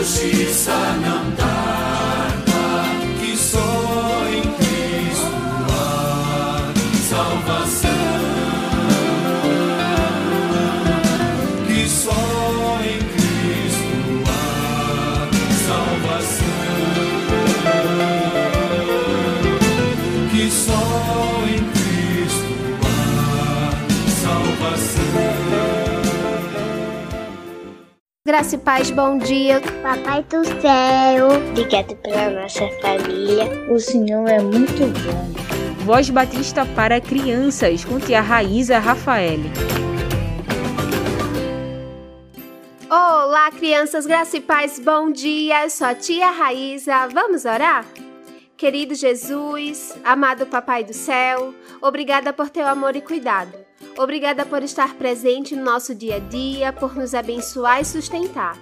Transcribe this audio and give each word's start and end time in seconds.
justiça 0.00 0.72
não 1.02 1.39
Graça 28.30 28.54
e 28.54 28.58
paz, 28.58 28.92
bom 28.92 29.18
dia. 29.18 29.60
Papai 29.82 30.22
do 30.22 30.44
céu, 30.44 31.30
obrigado 31.50 31.96
pela 31.96 32.30
nossa 32.30 32.68
família. 32.80 33.44
O 33.68 33.80
Senhor 33.80 34.24
é 34.28 34.38
muito 34.38 34.86
bom. 35.02 35.84
Voz 35.84 36.08
Batista 36.10 36.64
para 36.64 37.00
crianças 37.00 37.84
com 37.84 37.98
tia 37.98 38.20
Raíza 38.20 38.78
Rafael. 38.78 39.40
Olá, 42.88 43.50
crianças, 43.50 44.06
graça 44.06 44.36
e 44.36 44.40
paz, 44.40 44.78
bom 44.78 45.10
dia. 45.10 45.64
Eu 45.64 45.70
sou 45.70 45.88
a 45.88 45.94
tia 45.96 46.30
Raíza. 46.30 47.08
Vamos 47.08 47.44
orar? 47.44 47.84
Querido 48.56 48.94
Jesus, 48.94 49.98
amado 50.04 50.46
Papai 50.46 50.84
do 50.84 50.94
céu, 50.94 51.52
obrigada 51.82 52.32
por 52.32 52.48
teu 52.48 52.68
amor 52.68 52.94
e 52.94 53.00
cuidado. 53.00 53.59
Obrigada 54.00 54.46
por 54.46 54.62
estar 54.62 54.94
presente 54.94 55.54
no 55.54 55.62
nosso 55.62 55.94
dia 55.94 56.16
a 56.16 56.18
dia, 56.18 56.72
por 56.72 56.94
nos 56.94 57.14
abençoar 57.14 57.82
e 57.82 57.84
sustentar. 57.84 58.56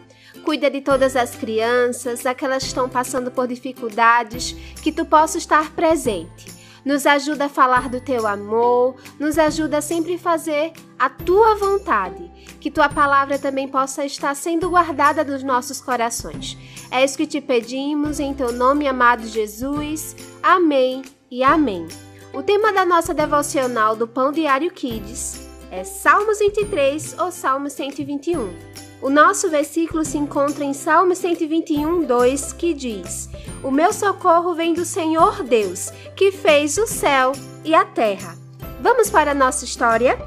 Cuida 0.44 0.68
de 0.68 0.80
todas 0.80 1.14
as 1.14 1.36
crianças, 1.36 2.26
aquelas 2.26 2.64
que 2.64 2.70
estão 2.70 2.88
passando 2.88 3.30
por 3.30 3.46
dificuldades, 3.46 4.50
que 4.82 4.90
tu 4.90 5.06
possa 5.06 5.38
estar 5.38 5.70
presente. 5.76 6.52
Nos 6.84 7.06
ajuda 7.06 7.44
a 7.44 7.48
falar 7.48 7.88
do 7.88 8.00
teu 8.00 8.26
amor, 8.26 8.96
nos 9.16 9.38
ajuda 9.38 9.78
a 9.78 9.80
sempre 9.80 10.18
fazer 10.18 10.72
a 10.98 11.08
tua 11.08 11.54
vontade, 11.54 12.28
que 12.60 12.68
tua 12.68 12.88
palavra 12.88 13.38
também 13.38 13.68
possa 13.68 14.04
estar 14.04 14.34
sendo 14.34 14.68
guardada 14.68 15.22
nos 15.22 15.44
nossos 15.44 15.80
corações. 15.80 16.58
É 16.90 17.04
isso 17.04 17.16
que 17.16 17.28
te 17.28 17.40
pedimos 17.40 18.18
em 18.18 18.34
teu 18.34 18.50
nome, 18.50 18.88
amado 18.88 19.24
Jesus. 19.24 20.16
Amém 20.42 21.02
e 21.30 21.44
amém. 21.44 21.86
O 22.32 22.42
tema 22.42 22.72
da 22.72 22.84
nossa 22.84 23.14
devocional 23.14 23.96
do 23.96 24.06
Pão 24.06 24.30
Diário 24.30 24.70
Kids 24.70 25.48
é 25.70 25.82
Salmos 25.82 26.38
23 26.38 27.18
ou 27.18 27.32
Salmos 27.32 27.72
121. 27.72 28.54
O 29.00 29.08
nosso 29.08 29.48
versículo 29.48 30.04
se 30.04 30.18
encontra 30.18 30.62
em 30.64 30.74
Salmo 30.74 31.14
121, 31.14 32.04
2, 32.04 32.52
que 32.52 32.74
diz: 32.74 33.30
O 33.62 33.70
meu 33.70 33.92
socorro 33.92 34.54
vem 34.54 34.74
do 34.74 34.84
Senhor 34.84 35.42
Deus, 35.42 35.90
que 36.14 36.30
fez 36.30 36.76
o 36.76 36.86
céu 36.86 37.32
e 37.64 37.74
a 37.74 37.84
terra. 37.84 38.36
Vamos 38.80 39.08
para 39.08 39.30
a 39.30 39.34
nossa 39.34 39.64
história? 39.64 40.18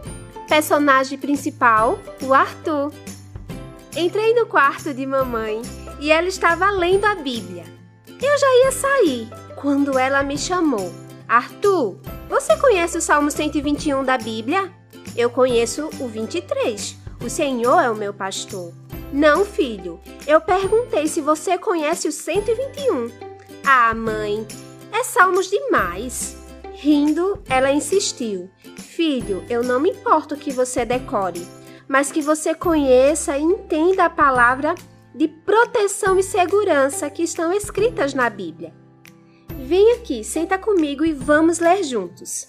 Personagem 0.47 1.19
principal: 1.19 2.00
o 2.24 2.33
Arthur. 2.33 2.92
Entrei 3.95 4.33
no 4.33 4.47
quarto 4.47 4.94
de 4.94 5.06
mamãe 5.06 5.62
e 6.00 6.12
ela 6.12 6.27
estava 6.27 6.71
lendo 6.71 7.06
a 7.06 7.15
Bíblia. 7.15 7.65
Eu 8.07 8.38
já 8.38 8.47
ia 8.63 8.71
sair 8.71 9.30
quando 9.56 10.00
ela 10.00 10.24
me 10.24 10.38
chamou. 10.38 11.00
Arthur, 11.31 11.98
você 12.28 12.57
conhece 12.57 12.98
o 12.98 13.01
Salmo 13.01 13.31
121 13.31 14.04
da 14.04 14.18
Bíblia? 14.18 14.69
Eu 15.16 15.30
conheço 15.30 15.89
o 15.98 16.06
23. 16.06 16.98
O 17.24 17.30
Senhor 17.30 17.80
é 17.80 17.89
o 17.89 17.95
meu 17.95 18.13
pastor. 18.13 18.74
Não, 19.13 19.45
filho. 19.45 19.98
Eu 20.28 20.42
perguntei 20.42 21.07
se 21.07 21.22
você 21.22 21.57
conhece 21.57 22.10
o 22.10 22.12
121. 22.12 23.10
Ah, 23.66 23.94
mãe, 23.94 24.45
é 24.92 25.06
salmos 25.06 25.50
demais. 25.50 26.36
Rindo, 26.74 27.42
ela 27.48 27.72
insistiu. 27.72 28.50
Filho, 28.75 29.42
eu 29.50 29.63
não 29.63 29.80
me 29.80 29.92
importo 29.92 30.36
que 30.36 30.51
você 30.51 30.83
decore, 30.83 31.48
mas 31.88 32.12
que 32.12 32.22
você 32.22 32.54
conheça 32.54 33.38
e 33.38 33.42
entenda 33.42 34.04
a 34.04 34.10
palavra 34.10 34.75
de 35.16 35.30
proteção 35.30 36.19
e 36.19 36.24
segurança 36.24 37.10
que 37.10 37.24
estão 37.24 37.54
escritas 37.54 38.13
na 38.13 38.30
Bíblia. 38.30 38.81
Vem 39.71 39.94
aqui, 39.94 40.21
senta 40.21 40.57
comigo 40.57 41.06
e 41.06 41.13
vamos 41.13 41.59
ler 41.59 41.81
juntos. 41.81 42.45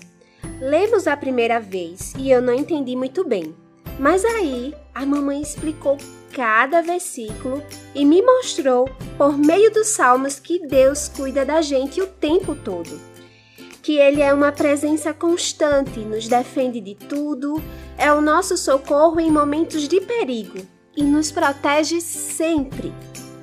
Lemos 0.60 1.06
a 1.06 1.16
primeira 1.16 1.60
vez 1.60 2.12
e 2.18 2.28
eu 2.28 2.42
não 2.42 2.52
entendi 2.52 2.96
muito 2.96 3.24
bem. 3.24 3.54
Mas 3.96 4.24
aí 4.24 4.74
a 4.92 5.06
mamãe 5.06 5.40
explicou 5.40 5.96
cada 6.32 6.82
versículo 6.82 7.62
e 7.94 8.04
me 8.04 8.20
mostrou, 8.20 8.90
por 9.16 9.38
meio 9.38 9.72
dos 9.72 9.86
salmos, 9.86 10.40
que 10.40 10.66
Deus 10.66 11.06
cuida 11.06 11.44
da 11.44 11.62
gente 11.62 12.00
o 12.00 12.08
tempo 12.08 12.56
todo. 12.56 13.00
Que 13.80 13.98
Ele 13.98 14.20
é 14.20 14.34
uma 14.34 14.50
presença 14.50 15.14
constante, 15.14 16.00
nos 16.00 16.26
defende 16.26 16.80
de 16.80 16.96
tudo, 16.96 17.62
é 17.96 18.12
o 18.12 18.20
nosso 18.20 18.56
socorro 18.56 19.20
em 19.20 19.30
momentos 19.30 19.86
de 19.86 20.00
perigo 20.00 20.58
e 20.96 21.04
nos 21.04 21.30
protege 21.30 22.00
sempre. 22.00 22.92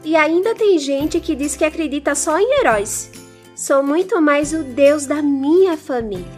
E 0.04 0.18
ainda 0.18 0.54
tem 0.54 0.78
gente 0.78 1.22
que 1.22 1.34
diz 1.34 1.56
que 1.56 1.64
acredita 1.64 2.14
só 2.14 2.38
em 2.38 2.60
heróis. 2.60 3.10
Sou 3.60 3.84
muito 3.84 4.22
mais 4.22 4.54
o 4.54 4.64
Deus 4.64 5.06
da 5.06 5.22
minha 5.22 5.76
família. 5.76 6.32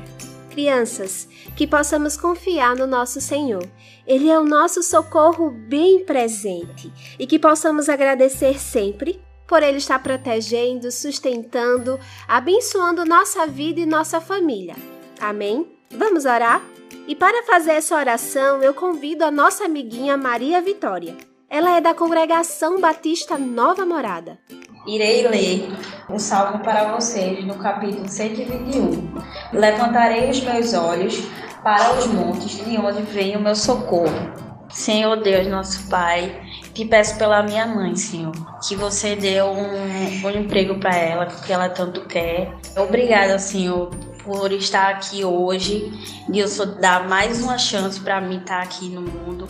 Crianças, 0.49 1.27
que 1.55 1.67
possamos 1.67 2.17
confiar 2.17 2.75
no 2.75 2.87
nosso 2.87 3.21
Senhor. 3.21 3.63
Ele 4.07 4.27
é 4.27 4.39
o 4.39 4.43
nosso 4.43 4.81
socorro 4.81 5.51
bem 5.51 6.03
presente 6.03 6.91
e 7.19 7.27
que 7.27 7.37
possamos 7.37 7.89
agradecer 7.89 8.59
sempre 8.59 9.21
por 9.47 9.61
Ele 9.61 9.77
estar 9.77 10.01
protegendo, 10.01 10.91
sustentando, 10.91 11.99
abençoando 12.27 13.05
nossa 13.05 13.45
vida 13.45 13.79
e 13.79 13.85
nossa 13.85 14.19
família. 14.19 14.75
Amém? 15.19 15.77
Vamos 15.91 16.25
orar? 16.25 16.59
E 17.07 17.15
para 17.15 17.43
fazer 17.43 17.73
essa 17.73 17.95
oração, 17.95 18.63
eu 18.63 18.73
convido 18.73 19.23
a 19.23 19.29
nossa 19.29 19.65
amiguinha 19.65 20.17
Maria 20.17 20.59
Vitória. 20.59 21.15
Ela 21.47 21.77
é 21.77 21.81
da 21.81 21.93
congregação 21.93 22.81
Batista 22.81 23.37
Nova 23.37 23.85
Morada. 23.85 24.39
Irei 24.85 25.27
ler 25.27 25.71
o 26.09 26.17
salmo 26.17 26.59
para 26.59 26.95
vocês 26.95 27.45
no 27.45 27.55
capítulo 27.55 28.07
121. 28.07 29.13
Levantarei 29.53 30.29
os 30.29 30.41
meus 30.41 30.73
olhos 30.73 31.21
para 31.63 31.93
os 31.93 32.07
montes, 32.07 32.65
de 32.65 32.77
onde 32.77 33.03
vem 33.03 33.37
o 33.37 33.39
meu 33.39 33.55
socorro. 33.55 34.51
Senhor 34.69 35.17
Deus, 35.17 35.47
nosso 35.47 35.87
Pai, 35.87 36.41
te 36.73 36.85
peço 36.85 37.17
pela 37.17 37.43
minha 37.43 37.67
mãe, 37.67 37.95
Senhor, 37.95 38.31
que 38.65 38.75
você 38.75 39.15
deu 39.15 39.47
um, 39.47 40.25
um 40.25 40.29
emprego 40.31 40.79
para 40.79 40.95
ela, 40.95 41.25
que 41.25 41.51
ela 41.51 41.69
tanto 41.69 42.01
quer. 42.05 42.51
Obrigada, 42.75 43.37
Senhor, 43.37 43.91
por 44.23 44.51
estar 44.51 44.89
aqui 44.89 45.23
hoje, 45.25 45.91
Deus 46.27 46.57
dar 46.79 47.07
mais 47.07 47.43
uma 47.43 47.57
chance 47.57 47.99
para 47.99 48.21
mim 48.21 48.37
estar 48.37 48.63
aqui 48.63 48.87
no 48.89 49.01
mundo. 49.01 49.45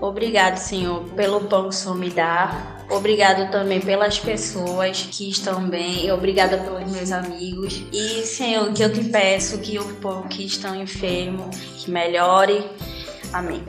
Obrigado, 0.00 0.56
Senhor, 0.58 1.04
pelo 1.16 1.42
pão 1.42 1.62
que 1.62 1.68
o 1.68 1.72
Senhor 1.72 1.96
me 1.96 2.10
dá. 2.10 2.73
Obrigado 2.90 3.50
também 3.50 3.80
pelas 3.80 4.18
pessoas 4.18 5.08
que 5.10 5.30
estão 5.30 5.68
bem. 5.68 6.10
Obrigada 6.12 6.58
pelos 6.58 6.90
meus 6.90 7.12
amigos. 7.12 7.82
E, 7.92 8.22
Senhor, 8.22 8.72
que 8.72 8.82
eu 8.82 8.92
te 8.92 9.04
peço 9.04 9.58
que 9.58 9.78
o 9.78 9.84
povo 9.96 10.28
que 10.28 10.44
estão 10.44 10.74
enfermo, 10.74 11.50
que 11.78 11.90
melhore. 11.90 12.64
Amém. 13.32 13.62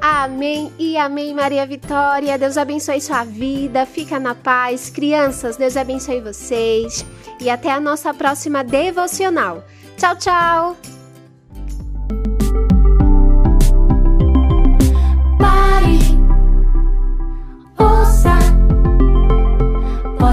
Amém 0.00 0.70
e 0.78 0.98
amém, 0.98 1.34
Maria 1.34 1.66
Vitória. 1.66 2.36
Deus 2.36 2.58
abençoe 2.58 3.00
sua 3.00 3.24
vida. 3.24 3.86
Fica 3.86 4.20
na 4.20 4.34
paz. 4.34 4.90
Crianças, 4.90 5.56
Deus 5.56 5.76
abençoe 5.76 6.20
vocês. 6.20 7.06
E 7.40 7.48
até 7.48 7.70
a 7.70 7.80
nossa 7.80 8.12
próxima 8.12 8.62
devocional. 8.62 9.64
Tchau, 9.96 10.16
tchau. 10.16 10.93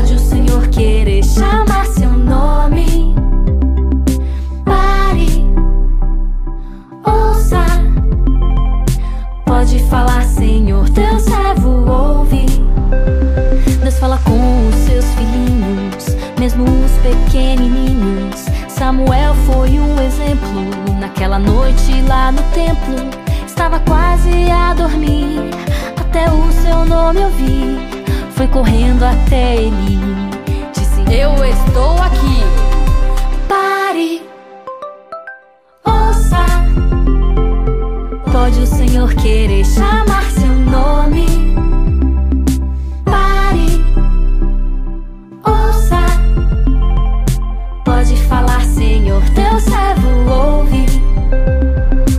Pode 0.02 0.16
o 0.16 0.20
Senhor 0.20 0.68
querer 0.70 1.24
chamar 1.24 1.86
seu 1.86 2.10
nome. 2.10 3.14
Pare, 4.66 5.46
ouça. 7.06 7.64
Pode 9.46 9.78
falar, 9.92 10.24
Senhor, 10.24 10.90
teu 10.90 11.20
servo 11.20 11.88
ouve. 11.88 12.48
Deus 13.84 14.00
fala 14.00 14.18
com 14.24 14.70
os 14.70 14.76
seus 14.76 15.06
filhinhos, 15.14 16.16
mesmo 16.40 16.64
os 16.64 16.92
pequenininhos. 17.04 18.48
Samuel 18.70 19.36
foi 19.46 19.70
um 19.78 20.02
exemplo. 20.02 20.98
Naquela 21.00 21.38
noite 21.38 22.02
lá 22.08 22.32
no 22.32 22.42
templo, 22.54 22.96
estava 23.46 23.80
quase 23.82 24.50
a 24.50 24.74
dormir. 24.74 25.52
Até 25.96 26.28
o 26.32 26.52
seu 26.52 26.86
nome 26.86 27.24
ouvi, 27.24 27.91
foi 28.42 28.48
correndo 28.48 29.04
até 29.04 29.56
ele. 29.56 30.00
Disse: 30.74 31.02
Eu 31.14 31.46
estou 31.46 31.96
aqui. 32.02 32.42
Pare, 33.48 34.24
ouça. 35.86 36.44
Pode 38.32 38.60
o 38.62 38.66
Senhor 38.66 39.14
querer 39.14 39.64
chamar 39.64 40.24
seu 40.32 40.48
nome. 40.48 41.28
Pare, 43.06 43.86
ouça. 45.46 46.02
Pode 47.86 48.16
falar, 48.24 48.64
Senhor, 48.64 49.22
teu 49.36 49.60
servo 49.60 50.32
ouve. 50.32 50.88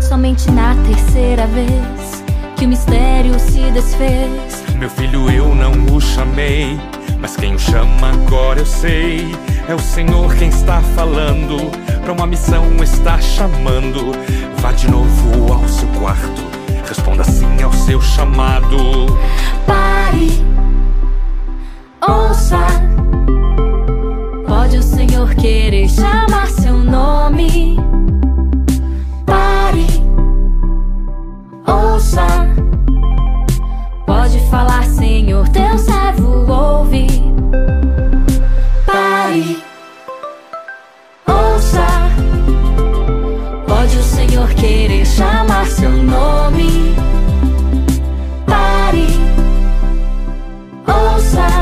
Somente 0.01 0.49
na 0.53 0.77
terceira 0.87 1.49
vez 1.49 2.23
que 2.57 2.65
o 2.65 2.69
mistério 2.69 3.37
se 3.41 3.73
desfez. 3.73 4.62
Meu 4.79 4.91
filho, 4.91 5.31
eu 5.31 5.55
não 5.55 5.73
o 5.95 6.01
chamei, 6.01 6.79
mas 7.19 7.37
quem 7.37 7.55
o 7.55 7.59
chama 7.59 8.11
agora 8.11 8.59
eu 8.59 8.67
sei. 8.67 9.35
É 9.69 9.75
o 9.75 9.79
Senhor 9.79 10.35
quem 10.35 10.49
está 10.49 10.81
falando, 10.97 11.71
para 12.03 12.13
uma 12.13 12.27
missão 12.27 12.65
está 12.83 13.21
chamando. 13.21 14.13
Vá 14.59 14.73
de 14.73 14.91
novo 14.91 15.53
ao 15.53 15.69
seu 15.69 15.89
quarto, 16.01 16.43
responda 16.87 17.25
sim 17.25 17.63
ao 17.63 17.73
seu 17.73 18.01
chamado. 18.01 19.07
Pare, 19.67 20.45
ouça. 22.01 22.59
Pode 24.47 24.79
o 24.79 24.83
Senhor 24.83 25.35
querer 25.35 25.89
chamar 25.89 26.49
seu 26.49 26.77
nome. 26.77 27.77
Pare, 29.25 29.87
ouça. 31.67 32.62
Pode 34.23 34.39
falar, 34.51 34.85
Senhor, 34.85 35.49
teu 35.49 35.77
servo 35.77 36.49
ouve. 36.49 37.09
Pare, 38.87 39.61
ouça. 41.27 41.85
Pode 43.67 43.97
o 43.97 44.03
Senhor 44.05 44.49
querer 44.55 45.05
chamar 45.05 45.67
seu 45.67 45.91
nome. 45.91 46.95
Pare, 48.47 49.09
ouça. 50.87 51.62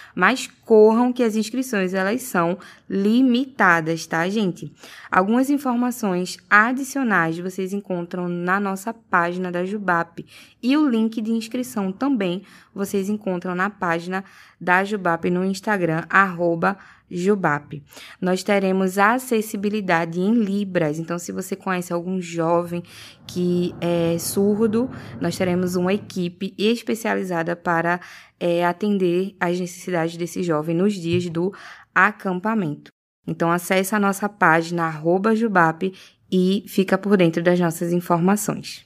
Mas 0.15 0.47
corram 0.65 1.11
que 1.11 1.23
as 1.23 1.35
inscrições 1.35 1.93
elas 1.93 2.21
são 2.21 2.57
limitadas, 2.89 4.05
tá, 4.05 4.27
gente? 4.29 4.71
Algumas 5.09 5.49
informações 5.49 6.37
adicionais 6.49 7.37
vocês 7.39 7.73
encontram 7.73 8.27
na 8.27 8.59
nossa 8.59 8.93
página 8.93 9.51
da 9.51 9.65
Jubap 9.65 10.25
e 10.61 10.77
o 10.77 10.87
link 10.87 11.21
de 11.21 11.31
inscrição 11.31 11.91
também 11.91 12.43
vocês 12.73 13.09
encontram 13.09 13.55
na 13.55 13.69
página 13.69 14.23
da 14.59 14.83
Jubap 14.83 15.29
no 15.29 15.43
Instagram 15.43 16.03
arroba 16.09 16.77
Jubap. 17.11 17.83
Nós 18.19 18.43
teremos 18.43 18.97
acessibilidade 18.97 20.19
em 20.19 20.33
Libras, 20.33 20.97
então 20.97 21.19
se 21.19 21.31
você 21.31 21.55
conhece 21.55 21.91
algum 21.91 22.21
jovem 22.21 22.81
que 23.27 23.75
é 23.81 24.17
surdo, 24.17 24.89
nós 25.19 25.37
teremos 25.37 25.75
uma 25.75 25.93
equipe 25.93 26.53
especializada 26.57 27.55
para 27.55 27.99
é, 28.39 28.65
atender 28.65 29.35
às 29.39 29.59
necessidades 29.59 30.17
desse 30.17 30.41
jovem 30.41 30.75
nos 30.75 30.93
dias 30.93 31.29
do 31.29 31.53
acampamento. 31.93 32.91
Então 33.27 33.51
acesse 33.51 33.93
a 33.93 33.99
nossa 33.99 34.27
página 34.27 34.85
arroba 34.85 35.35
Jubap 35.35 35.93
e 36.31 36.63
fica 36.67 36.97
por 36.97 37.17
dentro 37.17 37.43
das 37.43 37.59
nossas 37.59 37.91
informações. 37.91 38.85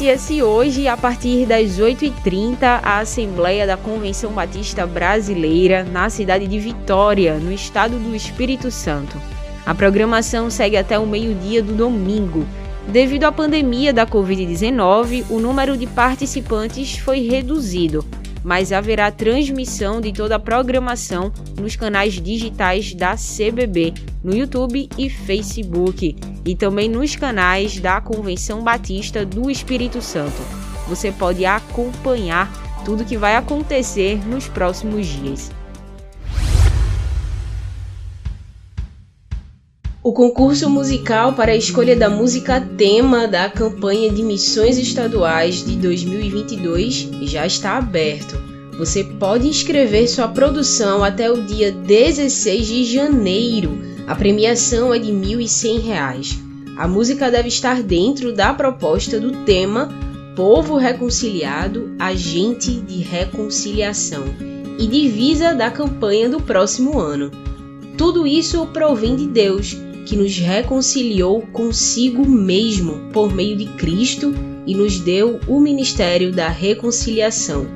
Inicia-se 0.00 0.42
hoje, 0.42 0.88
a 0.88 0.96
partir 0.96 1.44
das 1.44 1.78
8h30, 1.78 2.62
a 2.62 3.00
Assembleia 3.00 3.66
da 3.66 3.76
Convenção 3.76 4.32
Batista 4.32 4.86
Brasileira 4.86 5.84
na 5.84 6.08
cidade 6.08 6.46
de 6.46 6.58
Vitória, 6.58 7.34
no 7.34 7.52
estado 7.52 7.98
do 7.98 8.16
Espírito 8.16 8.70
Santo. 8.70 9.20
A 9.66 9.74
programação 9.74 10.48
segue 10.48 10.78
até 10.78 10.98
o 10.98 11.06
meio-dia 11.06 11.62
do 11.62 11.74
domingo. 11.74 12.46
Devido 12.88 13.24
à 13.24 13.32
pandemia 13.32 13.92
da 13.92 14.06
Covid-19, 14.06 15.26
o 15.28 15.38
número 15.38 15.76
de 15.76 15.86
participantes 15.86 16.96
foi 16.96 17.28
reduzido, 17.28 18.02
mas 18.44 18.72
haverá 18.72 19.10
transmissão 19.10 20.00
de 20.00 20.12
toda 20.12 20.36
a 20.36 20.38
programação 20.38 21.32
nos 21.58 21.76
canais 21.76 22.14
digitais 22.14 22.94
da 22.94 23.14
CBB, 23.16 23.94
no 24.22 24.34
YouTube 24.34 24.88
e 24.96 25.10
Facebook, 25.10 26.16
e 26.44 26.56
também 26.56 26.88
nos 26.88 27.16
canais 27.16 27.78
da 27.78 28.00
Convenção 28.00 28.62
Batista 28.62 29.24
do 29.24 29.50
Espírito 29.50 30.00
Santo. 30.00 30.40
Você 30.88 31.12
pode 31.12 31.44
acompanhar 31.44 32.50
tudo 32.84 33.04
que 33.04 33.16
vai 33.16 33.36
acontecer 33.36 34.18
nos 34.26 34.48
próximos 34.48 35.06
dias. 35.06 35.50
O 40.02 40.14
concurso 40.14 40.70
musical 40.70 41.34
para 41.34 41.52
a 41.52 41.56
escolha 41.56 41.94
da 41.94 42.08
música 42.08 42.58
tema 42.58 43.28
da 43.28 43.50
campanha 43.50 44.10
de 44.10 44.22
missões 44.22 44.78
estaduais 44.78 45.62
de 45.62 45.76
2022 45.76 47.10
já 47.24 47.46
está 47.46 47.76
aberto. 47.76 48.34
Você 48.78 49.04
pode 49.04 49.46
inscrever 49.46 50.08
sua 50.08 50.26
produção 50.26 51.04
até 51.04 51.30
o 51.30 51.42
dia 51.42 51.70
16 51.70 52.66
de 52.66 52.84
janeiro. 52.86 53.78
A 54.06 54.14
premiação 54.14 54.94
é 54.94 54.98
de 54.98 55.10
R$ 55.10 55.36
1.100. 55.36 56.38
A 56.78 56.88
música 56.88 57.30
deve 57.30 57.48
estar 57.48 57.82
dentro 57.82 58.32
da 58.32 58.54
proposta 58.54 59.20
do 59.20 59.44
tema 59.44 59.90
Povo 60.34 60.78
Reconciliado, 60.78 61.94
Agente 61.98 62.70
de 62.70 63.02
Reconciliação 63.02 64.24
e 64.78 64.86
divisa 64.86 65.52
da 65.52 65.70
campanha 65.70 66.26
do 66.26 66.40
próximo 66.40 66.98
ano. 66.98 67.30
Tudo 67.98 68.26
isso 68.26 68.64
provém 68.68 69.14
de 69.14 69.26
Deus 69.26 69.76
que 70.10 70.16
nos 70.16 70.36
reconciliou 70.36 71.40
consigo 71.52 72.28
mesmo 72.28 73.08
por 73.12 73.32
meio 73.32 73.56
de 73.56 73.66
Cristo 73.66 74.34
e 74.66 74.74
nos 74.74 74.98
deu 74.98 75.38
o 75.46 75.60
ministério 75.60 76.32
da 76.32 76.48
reconciliação. 76.48 77.68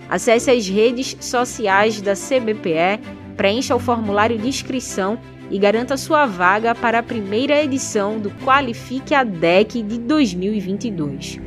Acesse 0.09 0.50
as 0.50 0.69
redes 0.69 1.16
sociais 1.21 2.00
da 2.00 2.14
CBPE, 2.14 3.00
preencha 3.37 3.75
o 3.75 3.78
formulário 3.78 4.38
de 4.38 4.49
inscrição 4.49 5.19
e 5.50 5.59
garanta 5.59 5.97
sua 5.97 6.26
vaga 6.26 6.75
para 6.75 7.00
a 7.00 7.02
primeira 7.02 7.62
edição 7.62 8.19
do 8.19 8.31
Qualifique 8.31 9.14
a 9.14 9.25
DEC 9.25 9.83
de 9.83 9.99
2022. 9.99 11.40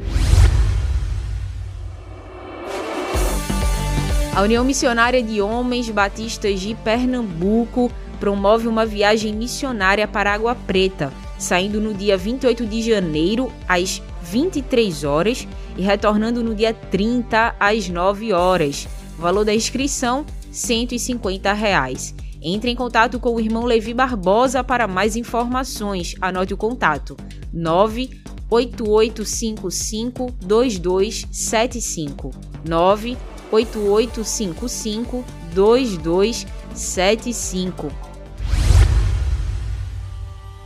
A 4.35 4.41
União 4.41 4.65
Missionária 4.65 5.23
de 5.23 5.41
Homens 5.41 5.89
Batistas 5.89 6.59
de 6.59 6.75
Pernambuco 6.75 7.89
promove 8.19 8.67
uma 8.67 8.85
viagem 8.85 9.33
missionária 9.33 10.07
para 10.07 10.33
Água 10.33 10.53
Preta, 10.53 11.13
saindo 11.37 11.81
no 11.81 11.93
dia 11.93 12.17
28 12.17 12.65
de 12.65 12.81
janeiro 12.81 13.51
às 13.67 14.01
23 14.23 15.03
horas 15.03 15.45
e 15.77 15.81
retornando 15.81 16.41
no 16.43 16.55
dia 16.55 16.73
30 16.73 17.55
às 17.59 17.89
9 17.89 18.31
horas. 18.33 18.87
Valor 19.17 19.45
da 19.45 19.53
inscrição 19.53 20.25
150 20.51 21.53
reais. 21.53 22.15
Entre 22.41 22.69
em 22.69 22.75
contato 22.75 23.17
com 23.19 23.35
o 23.35 23.39
irmão 23.39 23.63
Levi 23.63 23.93
Barbosa 23.93 24.61
para 24.63 24.87
mais 24.87 25.15
informações. 25.15 26.15
Anote 26.21 26.53
o 26.53 26.57
contato: 26.57 27.17
98855 27.51 30.31
2275. 30.41 32.31
98855 32.63 35.25
2275. 35.53 38.04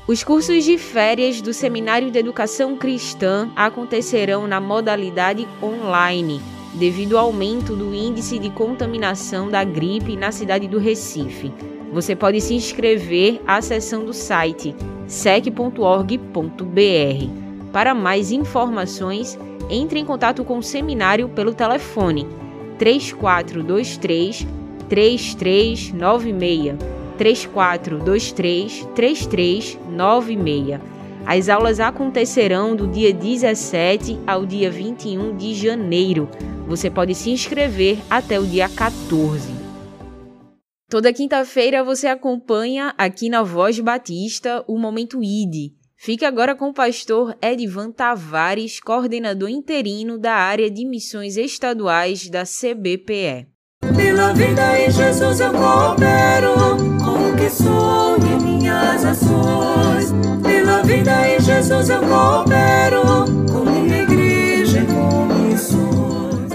Os 0.10 0.24
cursos 0.24 0.64
de 0.64 0.80
férias 0.80 1.40
do 1.40 1.54
Seminário 1.54 2.10
de 2.10 2.18
Educação 2.18 2.76
Cristã 2.76 3.52
acontecerão 3.56 4.48
na 4.48 4.60
modalidade 4.60 5.48
online 5.62 6.42
devido 6.74 7.16
ao 7.16 7.28
aumento 7.28 7.76
do 7.76 7.94
índice 7.94 8.40
de 8.40 8.50
contaminação 8.50 9.52
da 9.52 9.64
gripe 9.64 10.18
na 10.18 10.32
cidade 10.32 10.68
do 10.68 10.80
Recife. 10.80 11.54
Você 11.94 12.16
pode 12.16 12.42
se 12.42 12.56
inscrever 12.56 13.40
acessando 13.46 14.10
o 14.10 14.14
site 14.14 14.76
sec.org.br. 15.06 15.70
Para 17.72 17.94
mais 17.94 18.32
informações, 18.32 19.38
entre 19.70 20.00
em 20.00 20.06
contato 20.06 20.44
com 20.44 20.58
o 20.58 20.64
seminário 20.64 21.30
pelo 21.30 21.54
telefone 21.54 22.28
3423 22.80 24.48
3396 24.90 26.99
3423 27.20 28.88
3396. 28.96 30.80
As 31.26 31.50
aulas 31.50 31.80
acontecerão 31.80 32.76
do 32.76 32.88
dia 32.88 33.14
17 33.14 34.20
ao 34.26 34.46
dia 34.46 34.72
21 34.72 35.36
de 35.36 35.54
janeiro. 35.54 36.30
Você 36.66 36.90
pode 36.90 37.14
se 37.14 37.30
inscrever 37.30 38.00
até 38.10 38.40
o 38.40 38.46
dia 38.48 38.70
14. 38.70 39.52
Toda 40.90 41.14
quinta-feira 41.14 41.84
você 41.84 42.08
acompanha 42.08 42.96
aqui 42.98 43.30
na 43.30 43.44
Voz 43.44 43.80
Batista 43.80 44.64
o 44.68 44.80
Momento 44.80 45.22
ID. 45.22 45.74
Fique 45.98 46.26
agora 46.26 46.56
com 46.56 46.70
o 46.70 46.74
pastor 46.74 47.38
Edivan 47.42 47.92
Tavares, 47.92 48.80
coordenador 48.80 49.50
interino 49.50 50.18
da 50.18 50.34
área 50.34 50.72
de 50.72 50.86
missões 50.86 51.36
estaduais 51.36 52.30
da 52.30 52.44
CBPE. 52.44 53.48
Pela 53.96 54.34
vida 54.34 54.80
em 54.80 54.90
Jesus 54.90 55.42
eu 55.42 55.52
coopero 55.52 56.99
que 57.40 57.50
sou 57.50 58.18
e 58.18 58.44
minhas 58.44 59.06
ações. 59.06 60.14
Pela 60.44 60.84
vida 60.84 61.30
em 61.30 61.40
Jesus 61.40 61.90
eu 61.90 62.02
coopero 62.02 63.02
com 63.52 63.70
minha 63.72 64.04
igreja 64.04 64.80
e 64.82 64.86
com 64.86 65.26
missões. 65.26 66.52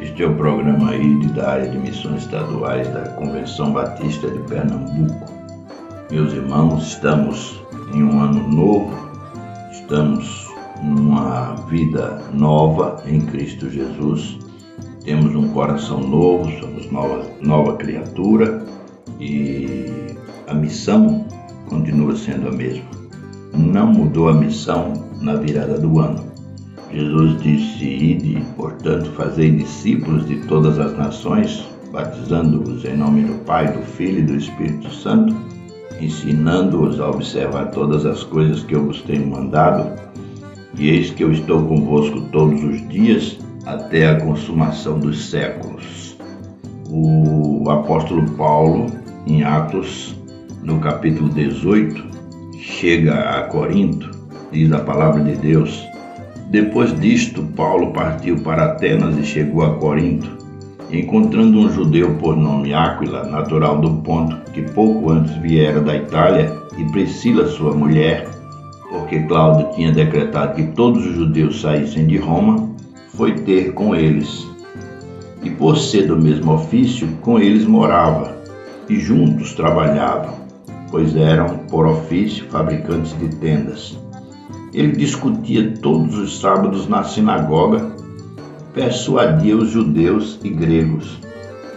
Este 0.00 0.22
é 0.22 0.26
o 0.26 0.34
programa 0.34 0.96
ID 0.96 1.30
da 1.32 1.50
área 1.50 1.68
de 1.68 1.76
missões 1.76 2.22
estaduais 2.22 2.88
da 2.88 3.10
Convenção 3.10 3.72
Batista 3.72 4.30
de 4.30 4.38
Pernambuco. 4.40 5.26
Meus 6.10 6.32
irmãos, 6.32 6.88
estamos 6.88 7.60
em 7.92 8.02
um 8.02 8.22
ano 8.22 8.48
novo, 8.48 8.90
estamos 9.70 10.48
numa 10.82 11.54
vida 11.68 12.22
nova 12.32 13.02
em 13.04 13.20
Cristo 13.20 13.68
Jesus 13.68 14.38
temos 15.08 15.34
um 15.34 15.48
coração 15.48 16.00
novo, 16.00 16.50
somos 16.60 16.92
nova, 16.92 17.26
nova 17.40 17.76
criatura 17.76 18.62
e 19.20 20.14
a 20.46 20.54
missão 20.54 21.26
continua 21.68 22.16
sendo 22.16 22.48
a 22.48 22.52
mesma. 22.52 22.88
Não 23.56 23.86
mudou 23.86 24.28
a 24.28 24.34
missão 24.34 24.92
na 25.20 25.34
virada 25.34 25.78
do 25.78 25.98
ano. 25.98 26.24
Jesus 26.92 27.40
disse: 27.42 27.84
Ide, 27.84 28.42
portanto, 28.56 29.10
fazei 29.12 29.50
discípulos 29.50 30.26
de 30.26 30.36
todas 30.46 30.78
as 30.78 30.96
nações, 30.96 31.66
batizando-os 31.92 32.84
em 32.84 32.96
nome 32.96 33.24
do 33.24 33.34
Pai, 33.44 33.70
do 33.72 33.82
Filho 33.82 34.20
e 34.20 34.22
do 34.22 34.36
Espírito 34.36 34.90
Santo, 34.90 35.34
ensinando-os 36.00 37.00
a 37.00 37.10
observar 37.10 37.70
todas 37.72 38.06
as 38.06 38.24
coisas 38.24 38.62
que 38.62 38.74
eu 38.74 38.86
vos 38.86 39.02
tenho 39.02 39.26
mandado. 39.26 39.98
E 40.78 40.88
eis 40.88 41.10
que 41.10 41.24
eu 41.24 41.32
estou 41.32 41.62
convosco 41.66 42.20
todos 42.32 42.62
os 42.62 42.88
dias 42.88 43.38
até 43.66 44.08
a 44.08 44.20
consumação 44.20 44.98
dos 44.98 45.28
séculos. 45.28 46.16
O 46.90 47.68
apóstolo 47.68 48.24
Paulo, 48.30 48.86
em 49.28 49.44
Atos, 49.44 50.16
no 50.62 50.78
capítulo 50.80 51.28
18, 51.28 52.02
chega 52.58 53.14
a 53.14 53.42
Corinto, 53.42 54.10
diz 54.50 54.72
a 54.72 54.80
palavra 54.80 55.22
de 55.22 55.36
Deus. 55.36 55.86
Depois 56.50 56.98
disto, 56.98 57.42
Paulo 57.54 57.92
partiu 57.92 58.38
para 58.38 58.64
Atenas 58.64 59.18
e 59.18 59.24
chegou 59.24 59.62
a 59.64 59.74
Corinto. 59.74 60.38
Encontrando 60.90 61.58
um 61.58 61.70
judeu 61.70 62.14
por 62.14 62.34
nome 62.34 62.72
Áquila, 62.72 63.24
natural 63.24 63.78
do 63.78 63.96
Ponto, 64.02 64.50
que 64.52 64.62
pouco 64.62 65.10
antes 65.10 65.34
viera 65.36 65.80
da 65.80 65.94
Itália, 65.94 66.50
e 66.78 66.84
Priscila, 66.90 67.46
sua 67.48 67.74
mulher, 67.74 68.26
porque 68.88 69.20
Cláudio 69.24 69.68
tinha 69.74 69.92
decretado 69.92 70.54
que 70.54 70.68
todos 70.68 71.04
os 71.04 71.14
judeus 71.14 71.60
saíssem 71.60 72.06
de 72.06 72.16
Roma, 72.16 72.70
foi 73.14 73.32
ter 73.32 73.74
com 73.74 73.94
eles. 73.94 74.48
E 75.42 75.50
por 75.50 75.76
ser 75.76 76.06
do 76.06 76.16
mesmo 76.16 76.52
ofício, 76.52 77.08
com 77.20 77.38
eles 77.38 77.66
morava, 77.66 78.38
e 78.88 78.98
juntos 78.98 79.54
trabalhavam, 79.54 80.34
pois 80.90 81.14
eram, 81.16 81.58
por 81.70 81.86
ofício, 81.86 82.46
fabricantes 82.46 83.16
de 83.18 83.28
tendas. 83.36 83.98
Ele 84.72 84.92
discutia 84.92 85.74
todos 85.80 86.16
os 86.16 86.40
sábados 86.40 86.88
na 86.88 87.02
sinagoga, 87.02 87.92
persuadia 88.72 89.56
os 89.56 89.70
judeus 89.70 90.38
e 90.42 90.50
gregos. 90.50 91.18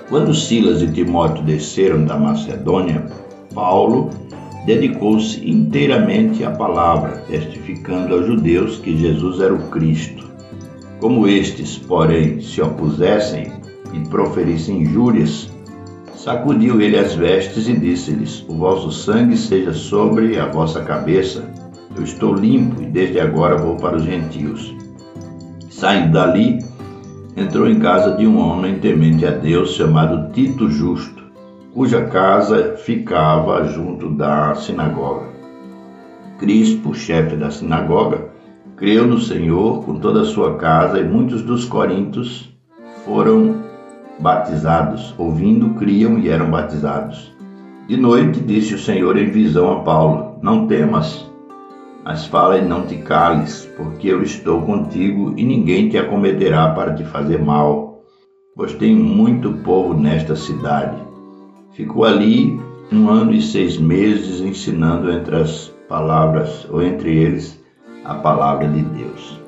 Quando 0.10 0.34
Silas 0.34 0.82
e 0.82 0.92
Timóteo 0.92 1.44
desceram 1.44 2.06
da 2.06 2.18
Macedônia, 2.18 3.06
Paulo 3.54 4.10
dedicou-se 4.66 5.50
inteiramente 5.50 6.44
à 6.44 6.52
palavra, 6.52 7.24
testificando 7.28 8.14
aos 8.14 8.28
judeus 8.28 8.78
que 8.78 8.96
Jesus 8.96 9.40
era 9.40 9.54
o 9.54 9.70
Cristo. 9.70 10.30
Como 11.00 11.28
estes, 11.28 11.78
porém, 11.78 12.42
se 12.42 12.62
opusessem 12.62 13.52
e 13.94 14.00
proferissem 14.08 14.84
injúrias, 14.84 15.51
sacudiu 16.24 16.80
ele 16.80 17.00
as 17.00 17.16
vestes 17.16 17.68
e 17.68 17.74
disse-lhes: 17.74 18.46
O 18.48 18.54
vosso 18.54 18.92
sangue 18.92 19.36
seja 19.36 19.74
sobre 19.74 20.40
a 20.40 20.46
vossa 20.46 20.84
cabeça. 20.84 21.44
Eu 21.96 22.04
estou 22.04 22.34
limpo 22.34 22.82
e 22.82 22.86
desde 22.86 23.20
agora 23.20 23.58
vou 23.58 23.76
para 23.76 23.98
os 23.98 24.04
gentios. 24.04 24.74
Saindo 25.70 26.14
dali, 26.14 26.60
entrou 27.36 27.68
em 27.68 27.80
casa 27.80 28.16
de 28.16 28.28
um 28.28 28.38
homem 28.38 28.80
temente 28.80 29.26
a 29.26 29.32
Deus 29.32 29.72
chamado 29.72 30.32
Tito 30.32 30.70
Justo, 30.70 31.24
cuja 31.74 32.06
casa 32.06 32.76
ficava 32.78 33.66
junto 33.66 34.10
da 34.10 34.54
sinagoga. 34.56 35.32
Crispo, 36.38 36.94
chefe 36.94 37.36
da 37.36 37.50
sinagoga, 37.50 38.30
creu 38.78 39.08
no 39.08 39.20
Senhor 39.20 39.84
com 39.84 39.96
toda 39.96 40.22
a 40.22 40.26
sua 40.26 40.56
casa 40.56 41.00
e 41.00 41.04
muitos 41.04 41.42
dos 41.42 41.66
coríntios 41.66 42.50
foram 43.06 43.71
batizados. 44.22 45.14
Ouvindo, 45.18 45.72
criam 45.76 46.18
e 46.20 46.30
eram 46.30 46.50
batizados. 46.50 47.32
De 47.88 47.98
noite 47.98 48.40
disse 48.40 48.76
o 48.76 48.80
Senhor 48.80 49.18
em 49.18 49.30
visão 49.30 49.72
a 49.72 49.80
Paulo: 49.82 50.40
Não 50.42 50.68
temas, 50.68 51.30
mas 52.06 52.26
fala 52.26 52.58
e 52.58 52.66
não 52.66 52.86
te 52.86 52.98
cales, 52.98 53.70
porque 53.76 54.08
eu 54.08 54.24
estou 54.24 54.62
contigo 54.62 55.34
e 55.36 55.44
ninguém 55.44 55.90
te 55.90 55.98
acometerá 55.98 56.70
para 56.70 56.94
te 56.94 57.04
fazer 57.04 57.40
mal, 57.44 58.04
pois 58.56 58.74
tem 58.74 58.96
muito 58.96 59.52
povo 59.64 59.94
nesta 59.94 60.36
cidade. 60.36 60.98
Ficou 61.74 62.06
ali 62.06 62.60
um 62.92 63.10
ano 63.10 63.34
e 63.34 63.42
seis 63.42 63.78
meses 63.78 64.42
ensinando 64.42 65.12
entre 65.12 65.36
as 65.36 65.74
palavras, 65.88 66.68
ou 66.70 66.82
entre 66.82 67.16
eles, 67.16 67.62
a 68.06 68.16
palavra 68.16 68.68
de 68.68 68.82
Deus. 68.82 69.40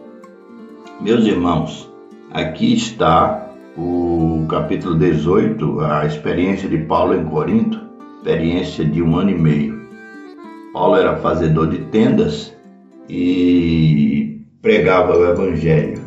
Meus 1.00 1.26
irmãos, 1.26 1.90
aqui 2.32 2.74
está 2.74 3.43
o 3.78 4.46
capítulo 4.50 4.96
18, 4.96 5.80
a 5.82 6.06
experiência 6.06 6.70
de 6.70 6.78
Paulo 6.80 7.16
em 7.16 7.26
Corinto, 7.26 7.80
experiência 8.18 8.86
de 8.86 9.02
um 9.02 9.16
ano 9.16 9.32
e 9.32 9.40
meio. 9.40 9.84
Paulo 10.72 10.96
era 10.96 11.18
fazedor 11.18 11.70
de 11.70 11.80
tendas 11.86 12.56
e 13.10 14.42
pregava 14.62 15.18
o 15.18 15.26
Evangelho. 15.26 16.02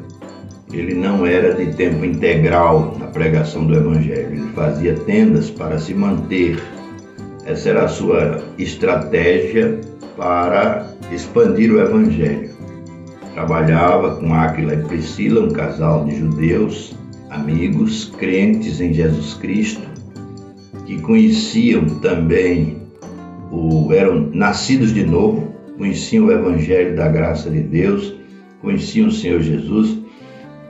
Ele 0.72 0.94
não 0.94 1.24
era 1.24 1.54
de 1.54 1.72
tempo 1.74 2.04
integral 2.04 2.96
na 2.98 3.06
pregação 3.06 3.66
do 3.66 3.74
Evangelho, 3.74 4.32
ele 4.32 4.52
fazia 4.54 4.94
tendas 4.94 5.50
para 5.50 5.78
se 5.78 5.94
manter. 5.94 6.60
Essa 7.44 7.70
era 7.70 7.84
a 7.84 7.88
sua 7.88 8.42
estratégia 8.58 9.80
para 10.16 10.86
expandir 11.12 11.72
o 11.72 11.80
Evangelho. 11.80 12.50
Trabalhava 13.34 14.16
com 14.16 14.32
Áquila 14.34 14.74
e 14.74 14.82
Priscila, 14.84 15.42
um 15.42 15.50
casal 15.50 16.04
de 16.04 16.16
judeus, 16.16 16.96
amigos, 17.30 18.12
crentes 18.18 18.80
em 18.80 18.92
Jesus 18.92 19.34
Cristo, 19.34 19.82
que 20.84 21.00
conheciam 21.00 21.84
também, 22.00 22.78
o, 23.50 23.92
eram 23.92 24.30
nascidos 24.32 24.92
de 24.92 25.04
novo, 25.04 25.52
conheciam 25.76 26.26
o 26.26 26.32
Evangelho 26.32 26.96
da 26.96 27.08
graça 27.08 27.50
de 27.50 27.62
Deus, 27.62 28.14
conheciam 28.60 29.08
o 29.08 29.12
Senhor 29.12 29.40
Jesus, 29.40 29.98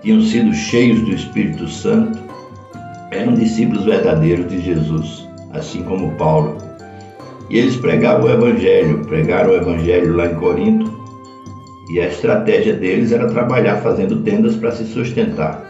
tinham 0.03 0.23
sido 0.23 0.53
cheios 0.53 1.01
do 1.03 1.12
Espírito 1.12 1.69
Santo, 1.69 2.19
eram 3.11 3.35
discípulos 3.35 3.85
verdadeiros 3.85 4.49
de 4.49 4.61
Jesus, 4.61 5.27
assim 5.53 5.83
como 5.83 6.12
Paulo 6.16 6.66
e 7.49 7.59
eles 7.59 7.77
pregavam 7.77 8.27
o 8.27 8.33
Evangelho, 8.33 9.05
pregaram 9.07 9.51
o 9.51 9.57
Evangelho 9.57 10.16
lá 10.16 10.27
em 10.27 10.35
Corinto, 10.35 10.92
e 11.88 12.01
a 12.01 12.09
estratégia 12.09 12.75
deles 12.75 13.12
era 13.12 13.29
trabalhar 13.29 13.77
fazendo 13.77 14.23
tendas 14.23 14.57
para 14.57 14.73
se 14.73 14.85
sustentar. 14.87 15.69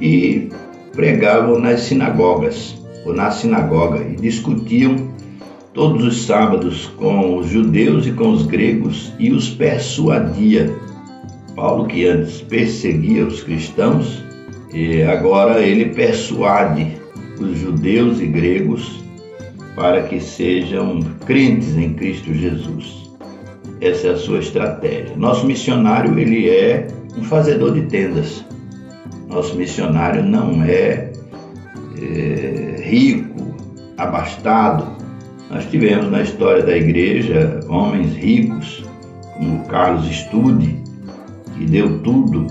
E 0.00 0.50
pregavam 0.92 1.58
nas 1.58 1.80
sinagogas, 1.80 2.76
ou 3.04 3.14
na 3.14 3.30
sinagoga, 3.30 4.02
e 4.02 4.16
discutiam 4.16 4.96
todos 5.72 6.04
os 6.04 6.24
sábados 6.24 6.86
com 6.96 7.36
os 7.36 7.48
judeus 7.48 8.06
e 8.06 8.12
com 8.12 8.30
os 8.30 8.46
gregos 8.46 9.12
e 9.18 9.30
os 9.30 9.50
persuadia. 9.50 10.74
Paulo, 11.54 11.86
que 11.86 12.06
antes 12.06 12.40
perseguia 12.40 13.26
os 13.26 13.42
cristãos, 13.42 14.24
e 14.72 15.02
agora 15.02 15.60
ele 15.60 15.86
persuade 15.86 16.96
os 17.40 17.58
judeus 17.58 18.20
e 18.20 18.26
gregos 18.26 19.04
para 19.74 20.02
que 20.02 20.18
sejam 20.18 21.00
crentes 21.26 21.76
em 21.76 21.92
Cristo 21.92 22.32
Jesus. 22.32 23.10
Essa 23.80 24.08
é 24.08 24.10
a 24.12 24.16
sua 24.16 24.38
estratégia. 24.38 25.14
Nosso 25.16 25.46
missionário 25.46 26.18
ele 26.18 26.48
é 26.48 26.86
um 27.16 27.22
fazedor 27.22 27.74
de 27.74 27.82
tendas. 27.82 28.42
Nosso 29.28 29.56
missionário 29.56 30.22
não 30.22 30.62
é, 30.62 31.12
é 32.00 32.76
rico, 32.82 33.54
abastado. 33.96 34.86
Nós 35.50 35.64
tivemos 35.66 36.10
na 36.10 36.22
história 36.22 36.62
da 36.62 36.76
igreja 36.76 37.60
homens 37.68 38.14
ricos, 38.14 38.84
como 39.34 39.64
Carlos 39.66 40.08
Estude, 40.10 40.76
que 41.56 41.64
deu 41.66 41.98
tudo 42.00 42.46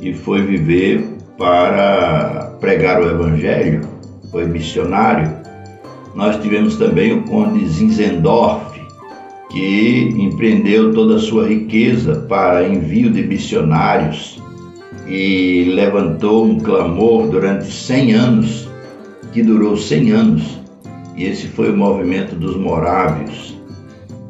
e 0.00 0.12
foi 0.12 0.42
viver 0.42 1.04
para 1.36 2.56
pregar 2.60 3.02
o 3.02 3.08
Evangelho 3.08 3.94
foi 4.34 4.46
missionário, 4.48 5.32
nós 6.12 6.42
tivemos 6.42 6.74
também 6.74 7.12
o 7.12 7.22
conde 7.22 7.68
Zinzendorf, 7.68 8.80
que 9.48 10.12
empreendeu 10.18 10.92
toda 10.92 11.14
a 11.14 11.18
sua 11.20 11.46
riqueza 11.46 12.16
para 12.28 12.66
envio 12.66 13.10
de 13.10 13.22
missionários 13.22 14.42
e 15.06 15.64
levantou 15.74 16.46
um 16.46 16.58
clamor 16.58 17.28
durante 17.28 17.70
100 17.70 18.12
anos, 18.12 18.68
que 19.32 19.42
durou 19.42 19.76
100 19.76 20.10
anos, 20.10 20.60
e 21.16 21.24
esse 21.24 21.48
foi 21.48 21.70
o 21.70 21.76
movimento 21.76 22.34
dos 22.34 22.56
morávios. 22.56 23.56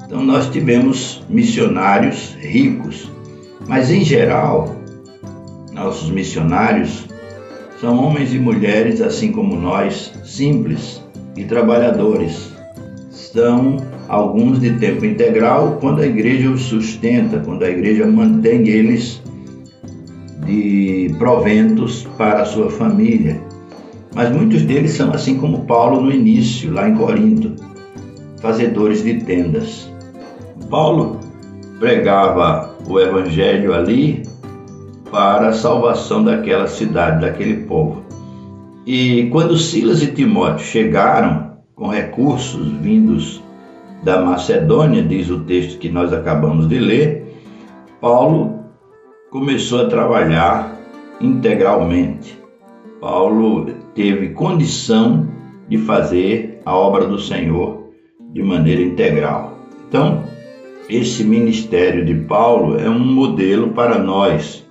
Então 0.05 0.23
nós 0.23 0.51
tivemos 0.51 1.23
missionários 1.29 2.35
ricos, 2.41 3.11
mas 3.67 3.91
em 3.91 4.05
geral, 4.05 4.77
nossos 5.73 6.11
missionários 6.11 7.07
são 7.81 7.99
homens 7.99 8.33
e 8.33 8.39
mulheres, 8.39 9.01
assim 9.01 9.33
como 9.33 9.57
nós, 9.57 10.13
simples 10.25 11.03
e 11.37 11.45
trabalhadores. 11.45 12.53
São 13.11 13.79
alguns 14.09 14.61
de 14.61 14.75
tempo 14.75 15.05
integral 15.05 15.79
quando 15.81 16.01
a 16.01 16.07
igreja 16.07 16.51
os 16.51 16.63
sustenta, 16.63 17.41
quando 17.41 17.65
a 17.65 17.71
igreja 17.71 18.07
mantém 18.07 18.69
eles 18.69 19.21
de 20.45 21.15
proventos 21.19 22.07
para 22.17 22.43
a 22.43 22.45
sua 22.45 22.71
família. 22.71 23.41
Mas 24.15 24.31
muitos 24.31 24.63
deles 24.63 24.93
são 24.93 25.13
assim 25.13 25.39
como 25.39 25.65
Paulo 25.65 26.01
no 26.01 26.13
início, 26.13 26.73
lá 26.73 26.89
em 26.89 26.95
Corinto, 26.95 27.53
fazedores 28.41 29.03
de 29.03 29.15
tendas. 29.25 29.91
Paulo 30.71 31.19
pregava 31.81 32.75
o 32.87 33.01
evangelho 33.01 33.75
ali 33.75 34.23
para 35.11 35.49
a 35.49 35.53
salvação 35.53 36.25
daquela 36.25 36.67
cidade, 36.67 37.21
daquele 37.21 37.65
povo. 37.65 38.03
E 38.87 39.29
quando 39.33 39.57
Silas 39.57 40.03
e 40.03 40.09
Timóteo 40.09 40.65
chegaram 40.65 41.55
com 41.75 41.89
recursos 41.89 42.69
vindos 42.81 43.43
da 44.03 44.21
Macedônia, 44.21 45.03
diz 45.03 45.31
o 45.31 45.41
texto 45.41 45.79
que 45.79 45.89
nós 45.89 46.13
acabamos 46.13 46.69
de 46.69 46.79
ler, 46.79 47.25
Paulo 48.01 48.64
começou 49.35 49.81
a 49.81 49.89
trabalhar 49.89 50.79
integralmente. 51.21 52.39
Paulo 53.01 53.67
teve 53.93 54.29
condição 54.29 55.29
de 55.69 55.77
fazer 55.77 56.61
a 56.65 56.73
obra 56.73 57.05
do 57.05 57.19
Senhor 57.19 57.91
de 58.33 58.45
maneira 58.45 58.81
integral. 58.81 59.59
Então, 59.89 60.23
esse 60.89 61.25
ministério 61.25 62.05
de 62.05 62.15
Paulo 62.15 62.79
é 62.79 62.89
um 62.89 63.01
modelo 63.01 63.71
para 63.71 63.99
nós, 63.99 64.65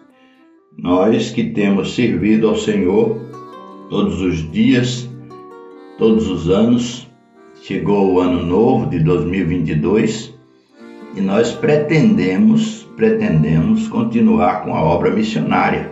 nós 0.77 1.29
que 1.29 1.43
temos 1.43 1.93
servido 1.93 2.47
ao 2.47 2.55
Senhor 2.55 3.19
todos 3.89 4.21
os 4.21 4.49
dias, 4.49 5.09
todos 5.97 6.29
os 6.29 6.49
anos. 6.49 7.05
Chegou 7.63 8.13
o 8.13 8.19
ano 8.21 8.45
novo 8.45 8.89
de 8.89 8.99
2022 8.99 10.33
e 11.17 11.19
nós 11.19 11.51
pretendemos 11.51 12.82
pretendemos 12.95 13.87
continuar 13.87 14.63
com 14.63 14.75
a 14.75 14.81
obra 14.81 15.11
missionária. 15.11 15.91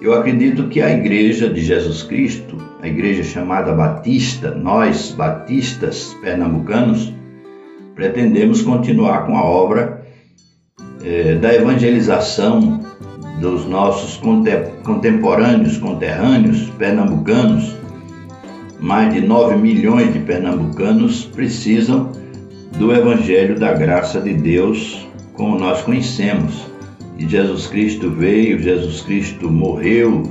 Eu 0.00 0.12
acredito 0.14 0.68
que 0.68 0.80
a 0.80 0.90
Igreja 0.90 1.48
de 1.48 1.60
Jesus 1.60 2.02
Cristo, 2.02 2.56
a 2.82 2.86
igreja 2.86 3.22
chamada 3.22 3.72
Batista, 3.72 4.50
nós 4.50 5.12
batistas 5.16 6.14
pernambucanos, 6.20 7.12
pretendemos 7.94 8.62
continuar 8.62 9.26
com 9.26 9.36
a 9.36 9.44
obra 9.44 10.06
eh, 11.02 11.34
da 11.36 11.54
evangelização 11.54 12.80
dos 13.40 13.66
nossos 13.66 14.20
contemporâneos, 14.84 15.78
conterrâneos 15.78 16.70
pernambucanos. 16.78 17.74
Mais 18.78 19.12
de 19.12 19.20
9 19.22 19.56
milhões 19.56 20.12
de 20.12 20.20
pernambucanos 20.20 21.24
precisam 21.24 22.12
do 22.78 22.92
Evangelho 22.92 23.58
da 23.58 23.72
graça 23.72 24.20
de 24.20 24.34
Deus 24.34 25.05
como 25.36 25.58
nós 25.58 25.82
conhecemos. 25.82 26.54
E 27.18 27.26
Jesus 27.28 27.66
Cristo 27.66 28.10
veio, 28.10 28.58
Jesus 28.58 29.00
Cristo 29.02 29.50
morreu, 29.50 30.22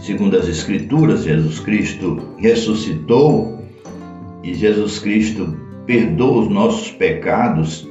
segundo 0.00 0.36
as 0.36 0.48
Escrituras, 0.48 1.24
Jesus 1.24 1.58
Cristo 1.60 2.20
ressuscitou 2.36 3.62
e 4.42 4.54
Jesus 4.54 4.98
Cristo 4.98 5.56
perdoa 5.86 6.42
os 6.42 6.48
nossos 6.48 6.90
pecados 6.90 7.88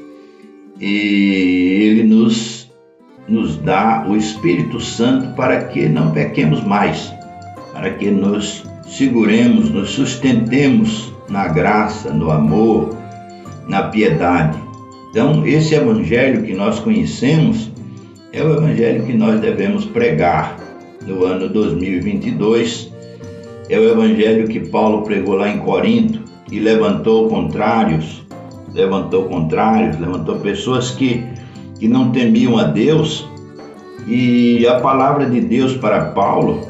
e 0.80 1.80
Ele 1.82 2.04
nos, 2.04 2.72
nos 3.28 3.58
dá 3.58 4.06
o 4.08 4.16
Espírito 4.16 4.80
Santo 4.80 5.36
para 5.36 5.66
que 5.66 5.90
não 5.90 6.12
pequemos 6.12 6.64
mais, 6.64 7.12
para 7.74 7.90
que 7.92 8.12
nos 8.12 8.64
seguremos, 8.86 9.70
nos 9.72 9.90
sustentemos 9.90 11.12
na 11.28 11.48
graça, 11.48 12.12
no 12.14 12.32
amor, 12.32 12.96
na 13.68 13.84
piedade. 13.84 14.67
Então, 15.10 15.46
esse 15.48 15.74
evangelho 15.74 16.44
que 16.44 16.54
nós 16.54 16.80
conhecemos 16.80 17.72
é 18.32 18.44
o 18.44 18.54
evangelho 18.54 19.06
que 19.06 19.14
nós 19.14 19.40
devemos 19.40 19.86
pregar 19.86 20.58
no 21.06 21.24
ano 21.24 21.50
2022. 21.50 22.92
É 23.70 23.80
o 23.80 23.90
evangelho 23.90 24.48
que 24.48 24.60
Paulo 24.60 25.04
pregou 25.04 25.36
lá 25.36 25.50
em 25.50 25.60
Corinto 25.60 26.20
e 26.52 26.60
levantou 26.60 27.28
contrários, 27.28 28.26
levantou 28.74 29.24
contrários, 29.24 30.00
levantou 30.00 30.36
pessoas 30.40 30.92
que, 30.92 31.24
que 31.80 31.88
não 31.88 32.12
temiam 32.12 32.58
a 32.58 32.64
Deus. 32.64 33.28
E 34.08 34.66
a 34.68 34.80
palavra 34.80 35.26
de 35.26 35.42
Deus 35.42 35.76
para 35.76 36.12
Paulo 36.12 36.62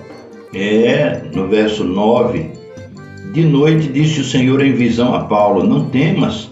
é 0.53 1.23
no 1.33 1.47
verso 1.47 1.83
9: 1.83 2.49
De 3.33 3.43
noite 3.43 3.89
disse 3.89 4.21
o 4.21 4.23
Senhor 4.23 4.63
em 4.63 4.73
visão 4.73 5.13
a 5.13 5.25
Paulo: 5.25 5.67
Não 5.67 5.85
temas, 5.89 6.49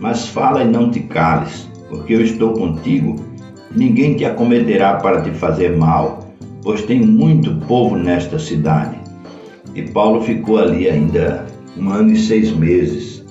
mas 0.00 0.28
fala 0.28 0.62
e 0.62 0.68
não 0.68 0.90
te 0.90 1.00
cales, 1.00 1.68
porque 1.88 2.14
eu 2.14 2.20
estou 2.22 2.52
contigo, 2.52 3.16
ninguém 3.74 4.14
te 4.14 4.24
acometerá 4.24 4.94
para 4.96 5.22
te 5.22 5.30
fazer 5.30 5.76
mal, 5.76 6.28
pois 6.62 6.82
tem 6.82 7.00
muito 7.00 7.54
povo 7.66 7.96
nesta 7.96 8.38
cidade. 8.38 8.98
E 9.74 9.82
Paulo 9.82 10.22
ficou 10.22 10.58
ali 10.58 10.88
ainda 10.88 11.46
um 11.76 11.90
ano 11.90 12.12
e 12.12 12.18
seis 12.18 12.50
meses, 12.50 13.24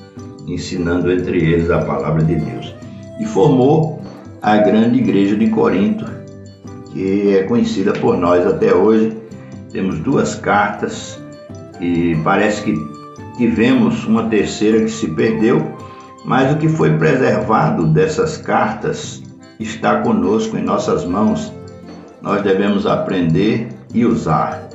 ensinando 0.47 1.11
entre 1.11 1.37
eles 1.37 1.69
a 1.69 1.79
palavra 1.79 2.23
de 2.23 2.35
Deus. 2.35 2.73
E 3.19 3.25
formou 3.25 4.01
a 4.41 4.57
grande 4.57 4.99
igreja 4.99 5.35
de 5.35 5.47
Corinto, 5.47 6.05
que 6.93 7.35
é 7.35 7.43
conhecida 7.43 7.93
por 7.93 8.17
nós 8.17 8.45
até 8.45 8.73
hoje. 8.73 9.17
Temos 9.71 9.99
duas 9.99 10.35
cartas 10.35 11.21
e 11.81 12.15
parece 12.23 12.63
que 12.63 12.73
tivemos 13.37 14.05
uma 14.05 14.23
terceira 14.23 14.79
que 14.79 14.89
se 14.89 15.07
perdeu, 15.09 15.75
mas 16.27 16.51
o 16.51 16.57
que 16.57 16.67
foi 16.67 16.97
preservado 16.97 17.87
dessas 17.87 18.35
cartas 18.35 19.23
está 19.57 20.01
conosco 20.01 20.57
em 20.57 20.61
nossas 20.61 21.05
mãos. 21.05 21.53
Nós 22.21 22.41
devemos 22.41 22.85
aprender 22.85 23.69
e 23.93 24.05
usar. 24.05 24.67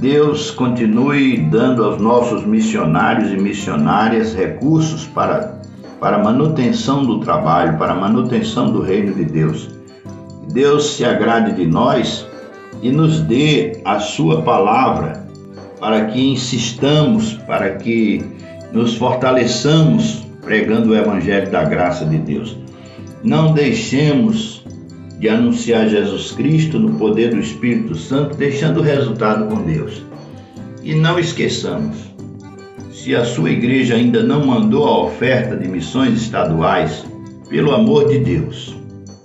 Deus 0.00 0.50
continue 0.50 1.36
dando 1.36 1.84
aos 1.84 2.02
nossos 2.02 2.44
missionários 2.44 3.30
e 3.30 3.36
missionárias 3.36 4.34
recursos 4.34 5.06
para, 5.06 5.60
para 6.00 6.18
manutenção 6.18 7.06
do 7.06 7.20
trabalho, 7.20 7.78
para 7.78 7.94
manutenção 7.94 8.72
do 8.72 8.82
reino 8.82 9.14
de 9.14 9.26
Deus. 9.26 9.70
Deus 10.52 10.96
se 10.96 11.04
agrade 11.04 11.52
de 11.52 11.64
nós 11.64 12.26
e 12.82 12.90
nos 12.90 13.20
dê 13.20 13.80
a 13.84 14.00
sua 14.00 14.42
palavra 14.42 15.28
para 15.78 16.06
que 16.06 16.32
insistamos, 16.32 17.34
para 17.46 17.76
que 17.76 18.24
nos 18.72 18.96
fortaleçamos 18.96 20.19
pregando 20.50 20.90
o 20.90 20.96
Evangelho 20.96 21.48
da 21.48 21.62
graça 21.62 22.04
de 22.04 22.18
Deus. 22.18 22.56
Não 23.22 23.52
deixemos 23.52 24.64
de 25.20 25.28
anunciar 25.28 25.88
Jesus 25.88 26.32
Cristo 26.32 26.76
no 26.76 26.98
poder 26.98 27.30
do 27.30 27.38
Espírito 27.38 27.94
Santo, 27.94 28.36
deixando 28.36 28.80
o 28.80 28.82
resultado 28.82 29.46
com 29.46 29.62
Deus. 29.62 30.04
E 30.82 30.92
não 30.92 31.20
esqueçamos, 31.20 31.98
se 32.92 33.14
a 33.14 33.24
sua 33.24 33.50
igreja 33.50 33.94
ainda 33.94 34.24
não 34.24 34.44
mandou 34.44 34.88
a 34.88 35.04
oferta 35.04 35.56
de 35.56 35.68
missões 35.68 36.20
estaduais, 36.20 37.06
pelo 37.48 37.72
amor 37.72 38.08
de 38.08 38.18
Deus. 38.18 38.76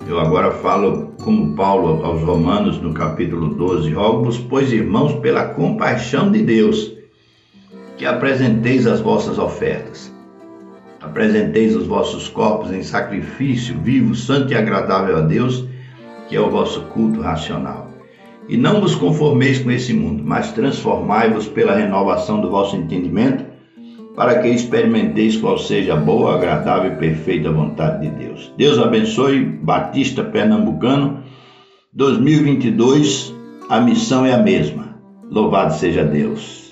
Eu 0.08 0.20
agora 0.20 0.52
falo 0.52 1.16
como 1.24 1.56
Paulo 1.56 2.06
aos 2.06 2.22
Romanos 2.22 2.80
no 2.80 2.94
capítulo 2.94 3.56
12, 3.56 3.92
rogo-vos, 3.92 4.38
pois 4.38 4.72
irmãos, 4.72 5.14
pela 5.22 5.46
compaixão 5.46 6.32
de 6.32 6.44
Deus, 6.44 6.94
que 7.98 8.06
apresenteis 8.06 8.86
as 8.86 9.02
vossas 9.02 9.40
ofertas 9.40 10.14
apresenteis 11.06 11.76
os 11.76 11.86
vossos 11.86 12.28
corpos 12.28 12.72
em 12.72 12.82
sacrifício 12.84 13.80
vivo, 13.80 14.16
santo 14.16 14.52
e 14.52 14.56
agradável 14.56 15.18
a 15.18 15.22
Deus, 15.22 15.66
que 16.28 16.36
é 16.36 16.42
o 16.42 16.50
vosso 16.50 16.82
culto 16.86 17.22
racional. 17.22 17.90
E 18.50 18.58
não 18.58 18.82
vos 18.82 18.96
conformeis 18.96 19.60
com 19.60 19.72
esse 19.72 19.94
mundo, 19.94 20.24
mas 20.26 20.52
transformai-vos 20.52 21.48
pela 21.48 21.76
renovação 21.76 22.42
do 22.42 22.50
vosso 22.50 22.76
entendimento, 22.76 23.46
para 24.16 24.40
que 24.40 24.48
experimenteis 24.48 25.36
qual 25.36 25.58
seja 25.58 25.94
a 25.94 25.98
boa, 25.98 26.36
agradável 26.36 26.94
e 26.94 26.96
perfeita 26.96 27.52
vontade 27.52 28.02
de 28.02 28.16
Deus. 28.16 28.54
Deus 28.58 28.80
abençoe 28.80 29.44
Batista 29.44 30.24
Pernambucano 30.24 31.24
2022. 31.94 33.34
A 33.70 33.82
missão 33.82 34.26
é 34.26 34.34
a 34.34 34.38
mesma. 34.38 34.96
Louvado 35.30 35.74
seja 35.74 36.04
Deus. 36.04 36.65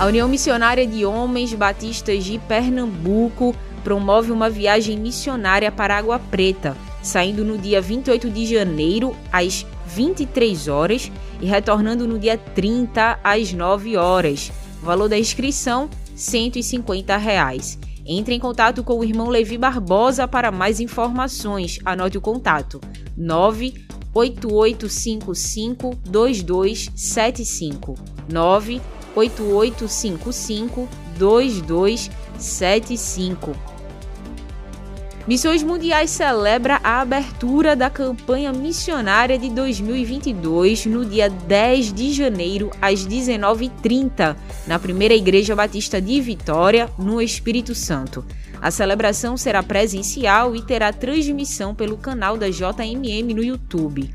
A 0.00 0.06
União 0.06 0.26
Missionária 0.26 0.84
de 0.86 1.04
Homens 1.04 1.52
Batistas 1.52 2.24
de 2.24 2.38
Pernambuco 2.38 3.54
promove 3.84 4.32
uma 4.32 4.48
viagem 4.48 4.98
missionária 4.98 5.70
para 5.70 5.94
Água 5.94 6.18
Preta, 6.18 6.74
saindo 7.02 7.44
no 7.44 7.58
dia 7.58 7.82
28 7.82 8.30
de 8.30 8.46
janeiro 8.46 9.14
às 9.30 9.66
23 9.88 10.68
horas 10.68 11.12
e 11.38 11.44
retornando 11.44 12.08
no 12.08 12.18
dia 12.18 12.38
30 12.38 13.20
às 13.22 13.52
9 13.52 13.98
horas. 13.98 14.50
Valor 14.82 15.06
da 15.06 15.18
inscrição 15.18 15.90
150 16.16 17.14
reais. 17.18 17.78
Entre 18.06 18.34
em 18.34 18.40
contato 18.40 18.82
com 18.82 19.00
o 19.00 19.04
irmão 19.04 19.28
Levi 19.28 19.58
Barbosa 19.58 20.26
para 20.26 20.50
mais 20.50 20.80
informações. 20.80 21.78
Anote 21.84 22.16
o 22.16 22.22
contato: 22.22 22.80
98855 23.18 25.94
2275. 26.06 27.96
98855 29.14 30.88
2275. 31.18 33.70
Missões 35.28 35.62
Mundiais 35.62 36.10
celebra 36.10 36.80
a 36.82 37.00
abertura 37.00 37.76
da 37.76 37.90
campanha 37.90 38.52
missionária 38.52 39.38
de 39.38 39.50
2022 39.50 40.86
no 40.86 41.04
dia 41.04 41.28
10 41.28 41.92
de 41.92 42.12
janeiro 42.12 42.70
às 42.80 43.06
19h30, 43.06 44.34
na 44.66 44.78
Primeira 44.78 45.14
Igreja 45.14 45.54
Batista 45.54 46.00
de 46.00 46.20
Vitória, 46.20 46.88
no 46.98 47.20
Espírito 47.20 47.74
Santo. 47.74 48.24
A 48.60 48.70
celebração 48.70 49.36
será 49.36 49.62
presencial 49.62 50.56
e 50.56 50.62
terá 50.62 50.92
transmissão 50.92 51.74
pelo 51.74 51.96
canal 51.96 52.36
da 52.36 52.48
JMM 52.48 53.34
no 53.34 53.44
YouTube. 53.44 54.10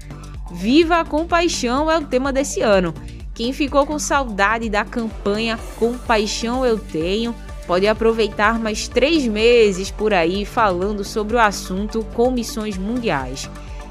Viva 0.52 1.00
a 1.00 1.06
Compaixão 1.06 1.90
é 1.90 1.98
o 1.98 2.06
tema 2.06 2.34
desse 2.34 2.62
ano. 2.62 2.94
Quem 3.36 3.52
ficou 3.52 3.86
com 3.86 4.00
saudade 4.00 4.70
da 4.70 4.86
campanha 4.86 5.60
Compaixão 5.78 6.66
Eu 6.66 6.80
Tenho 6.80 7.36
pode 7.68 7.86
aproveitar 7.86 8.58
mais 8.58 8.88
três 8.88 9.28
meses 9.28 9.92
por 9.92 10.14
aí 10.14 10.46
falando 10.46 11.04
sobre 11.04 11.36
o 11.36 11.40
assunto 11.40 12.02
com 12.14 12.32
missões 12.32 12.78
mundiais. 12.78 13.50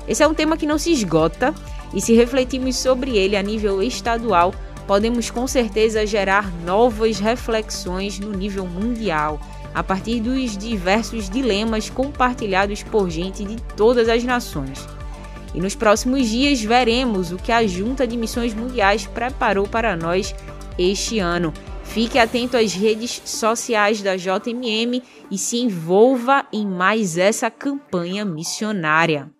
Esse 0.09 0.23
é 0.23 0.27
um 0.27 0.33
tema 0.33 0.57
que 0.57 0.65
não 0.65 0.79
se 0.79 0.91
esgota 0.91 1.55
e, 1.93 2.01
se 2.01 2.15
refletirmos 2.15 2.77
sobre 2.77 3.19
ele 3.19 3.37
a 3.37 3.43
nível 3.43 3.83
estadual, 3.83 4.55
podemos 4.87 5.29
com 5.31 5.47
certeza 5.47 6.07
gerar 6.07 6.51
novas 6.65 7.19
reflexões 7.19 8.19
no 8.19 8.31
nível 8.31 8.67
mundial, 8.67 9.39
a 9.75 9.83
partir 9.83 10.21
dos 10.21 10.57
diversos 10.57 11.29
dilemas 11.29 11.91
compartilhados 11.91 12.83
por 12.83 13.11
gente 13.11 13.45
de 13.45 13.57
todas 13.77 14.09
as 14.09 14.25
nações. 14.25 14.87
E 15.55 15.61
nos 15.61 15.75
próximos 15.75 16.29
dias 16.29 16.61
veremos 16.61 17.31
o 17.31 17.37
que 17.37 17.53
a 17.53 17.67
Junta 17.67 18.07
de 18.07 18.17
Missões 18.17 18.53
Mundiais 18.53 19.07
preparou 19.07 19.69
para 19.69 19.97
nós 19.97 20.35
este 20.77 21.21
ano 21.21 21.53
Fique 21.85 22.19
atento 22.19 22.57
às 22.57 22.73
redes 22.75 23.23
sociais 23.25 24.03
da 24.03 24.17
JMM 24.17 25.01
e 25.31 25.39
se 25.39 25.59
envolva 25.59 26.45
em 26.53 26.67
mais 26.67 27.17
essa 27.17 27.49
campanha 27.49 28.25
missionária. 28.25 29.31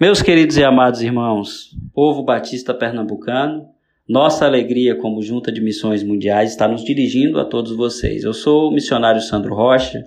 Meus 0.00 0.22
queridos 0.22 0.56
e 0.56 0.64
amados 0.64 1.02
irmãos, 1.02 1.76
povo 1.92 2.22
batista 2.22 2.72
pernambucano, 2.72 3.66
nossa 4.08 4.46
alegria 4.46 4.94
como 4.94 5.22
Junta 5.22 5.52
de 5.52 5.60
Missões 5.60 6.02
Mundiais 6.02 6.50
está 6.50 6.66
nos 6.66 6.84
dirigindo 6.84 7.38
a 7.38 7.44
todos 7.44 7.76
vocês. 7.76 8.24
Eu 8.24 8.32
sou 8.32 8.68
o 8.68 8.72
missionário 8.72 9.20
Sandro 9.20 9.54
Rocha, 9.54 10.06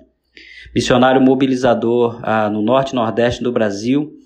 missionário 0.74 1.20
mobilizador 1.20 2.18
ah, 2.22 2.50
no 2.50 2.62
norte 2.62 2.90
e 2.90 2.94
nordeste 2.96 3.42
do 3.42 3.52
Brasil 3.52 4.18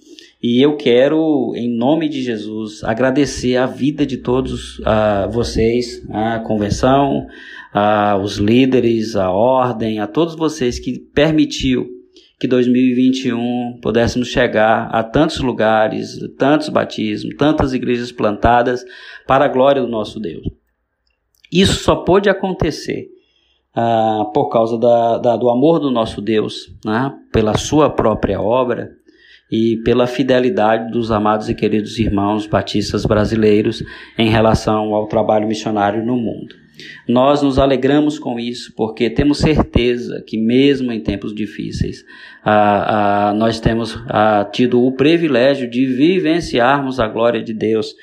e 0.43 0.61
eu 0.61 0.77
quero, 0.77 1.55
em 1.57 1.69
nome 1.69 2.09
de 2.09 2.23
Jesus, 2.23 2.85
agradecer 2.85 3.57
a 3.57 3.67
vida 3.67 4.05
de 4.05 4.19
todos 4.19 4.79
uh, 4.81 5.31
vocês, 5.31 6.07
a 6.11 6.39
convenção, 6.41 7.27
uh, 7.75 8.21
os 8.23 8.37
líderes, 8.37 9.17
a 9.17 9.31
ordem, 9.31 9.99
a 9.99 10.07
todos 10.07 10.37
vocês 10.37 10.79
que 10.79 10.99
permitiu 10.99 11.96
que 12.39 12.47
2021 12.47 13.79
pudéssemos 13.81 14.29
chegar 14.29 14.89
a 14.93 15.03
tantos 15.03 15.39
lugares, 15.39 16.19
tantos 16.39 16.69
batismos, 16.69 17.35
tantas 17.37 17.73
igrejas 17.73 18.13
plantadas 18.13 18.85
para 19.27 19.47
a 19.47 19.49
glória 19.49 19.81
do 19.81 19.89
nosso 19.89 20.21
Deus. 20.21 20.47
Isso 21.51 21.83
só 21.83 21.97
pôde 21.97 22.29
acontecer 22.29 23.09
uh, 23.75 24.31
por 24.33 24.49
causa 24.49 24.79
da, 24.79 25.19
da, 25.19 25.37
do 25.37 25.49
amor 25.49 25.79
do 25.79 25.91
nosso 25.91 26.21
Deus, 26.21 26.67
né? 26.85 27.15
pela 27.33 27.57
sua 27.57 27.89
própria 27.89 28.41
obra 28.41 28.91
e 29.51 29.77
pela 29.79 30.07
fidelidade 30.07 30.91
dos 30.91 31.11
amados 31.11 31.49
e 31.49 31.55
queridos 31.55 31.99
irmãos 31.99 32.47
batistas 32.47 33.07
brasileiros 33.07 33.83
em 34.19 34.29
relação 34.29 34.95
ao 34.95 35.07
trabalho 35.07 35.47
missionário 35.47 36.05
no 36.05 36.17
mundo. 36.17 36.66
Nós 37.09 37.43
nos 37.43 37.59
alegramos 37.59 38.19
com 38.19 38.39
isso 38.39 38.73
porque 38.77 39.09
temos 39.09 39.39
certeza 39.39 40.23
que, 40.27 40.37
mesmo 40.37 40.93
em 40.93 41.01
tempos 41.01 41.35
difíceis, 41.35 42.05
ah, 42.45 43.29
ah, 43.29 43.35
nós 43.35 43.61
temos 43.61 43.99
ah, 44.09 44.49
tido 44.53 44.85
o 44.85 44.93
privilégio 44.93 45.69
de 45.69 45.87
vivenciarmos 45.87 47.01
a 47.01 47.09
glória 47.09 47.43
de 47.43 47.55
Deus 47.55 47.95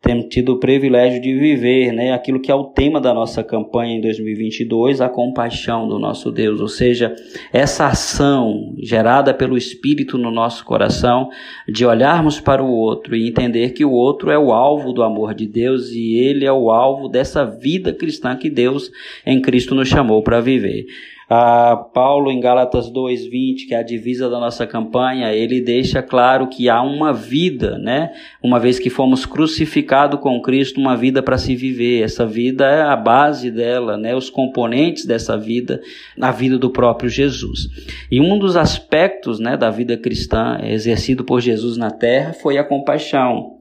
temos 0.00 0.26
tido 0.26 0.52
o 0.52 0.60
privilégio 0.60 1.20
de 1.20 1.34
viver 1.34 1.92
né, 1.92 2.12
aquilo 2.12 2.40
que 2.40 2.52
é 2.52 2.54
o 2.54 2.64
tema 2.64 3.00
da 3.00 3.12
nossa 3.12 3.42
campanha 3.42 3.96
em 3.96 4.00
2022, 4.00 5.00
a 5.00 5.08
compaixão 5.08 5.88
do 5.88 5.98
nosso 5.98 6.30
Deus, 6.30 6.60
ou 6.60 6.68
seja, 6.68 7.14
essa 7.52 7.86
ação 7.86 8.74
gerada 8.78 9.34
pelo 9.34 9.56
Espírito 9.56 10.16
no 10.16 10.30
nosso 10.30 10.64
coração 10.64 11.28
de 11.68 11.84
olharmos 11.84 12.40
para 12.40 12.62
o 12.62 12.70
outro 12.70 13.16
e 13.16 13.28
entender 13.28 13.70
que 13.70 13.84
o 13.84 13.90
outro 13.90 14.30
é 14.30 14.38
o 14.38 14.52
alvo 14.52 14.92
do 14.92 15.02
amor 15.02 15.34
de 15.34 15.46
Deus 15.46 15.90
e 15.90 16.14
ele 16.14 16.44
é 16.44 16.52
o 16.52 16.70
alvo 16.70 17.08
dessa 17.08 17.44
vida 17.44 17.92
cristã 17.92 18.36
que 18.36 18.48
Deus 18.48 18.90
em 19.26 19.42
Cristo 19.42 19.74
nos 19.74 19.88
chamou 19.88 20.22
para 20.22 20.40
viver. 20.40 20.86
Ah, 21.30 21.76
Paulo, 21.92 22.30
em 22.30 22.40
Gálatas 22.40 22.90
2,20, 22.90 23.68
que 23.68 23.74
é 23.74 23.78
a 23.78 23.82
divisa 23.82 24.30
da 24.30 24.40
nossa 24.40 24.66
campanha, 24.66 25.30
ele 25.30 25.60
deixa 25.60 26.02
claro 26.02 26.48
que 26.48 26.70
há 26.70 26.80
uma 26.80 27.12
vida, 27.12 27.76
né? 27.76 28.12
Uma 28.42 28.58
vez 28.58 28.78
que 28.78 28.88
fomos 28.88 29.26
crucificados 29.26 30.20
com 30.20 30.40
Cristo, 30.40 30.80
uma 30.80 30.96
vida 30.96 31.22
para 31.22 31.36
se 31.36 31.54
viver. 31.54 32.02
Essa 32.02 32.24
vida 32.24 32.64
é 32.64 32.80
a 32.80 32.96
base 32.96 33.50
dela, 33.50 33.98
né? 33.98 34.16
Os 34.16 34.30
componentes 34.30 35.04
dessa 35.04 35.36
vida, 35.36 35.82
na 36.16 36.30
vida 36.30 36.56
do 36.56 36.70
próprio 36.70 37.10
Jesus. 37.10 37.68
E 38.10 38.18
um 38.18 38.38
dos 38.38 38.56
aspectos, 38.56 39.38
né, 39.38 39.54
da 39.54 39.68
vida 39.68 39.98
cristã 39.98 40.58
exercido 40.62 41.24
por 41.24 41.40
Jesus 41.40 41.76
na 41.76 41.90
terra 41.90 42.32
foi 42.32 42.56
a 42.56 42.64
compaixão. 42.64 43.58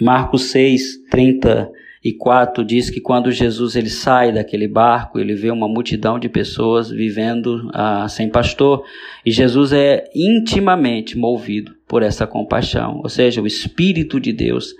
Marcos 0.00 0.44
6, 0.44 1.08
30 1.10 1.70
e 2.04 2.12
4 2.12 2.64
diz 2.64 2.90
que 2.90 3.00
quando 3.00 3.30
Jesus 3.30 3.76
ele 3.76 3.88
sai 3.88 4.32
daquele 4.32 4.66
barco, 4.66 5.20
ele 5.20 5.34
vê 5.34 5.50
uma 5.50 5.68
multidão 5.68 6.18
de 6.18 6.28
pessoas 6.28 6.90
vivendo 6.90 7.70
ah, 7.72 8.08
sem 8.08 8.28
pastor, 8.28 8.84
e 9.24 9.30
Jesus 9.30 9.72
é 9.72 10.10
intimamente 10.14 11.16
movido 11.16 11.72
por 11.86 12.02
essa 12.02 12.26
compaixão, 12.26 13.00
ou 13.02 13.08
seja, 13.08 13.40
o 13.40 13.46
Espírito 13.46 14.18
de 14.18 14.32
Deus 14.32 14.74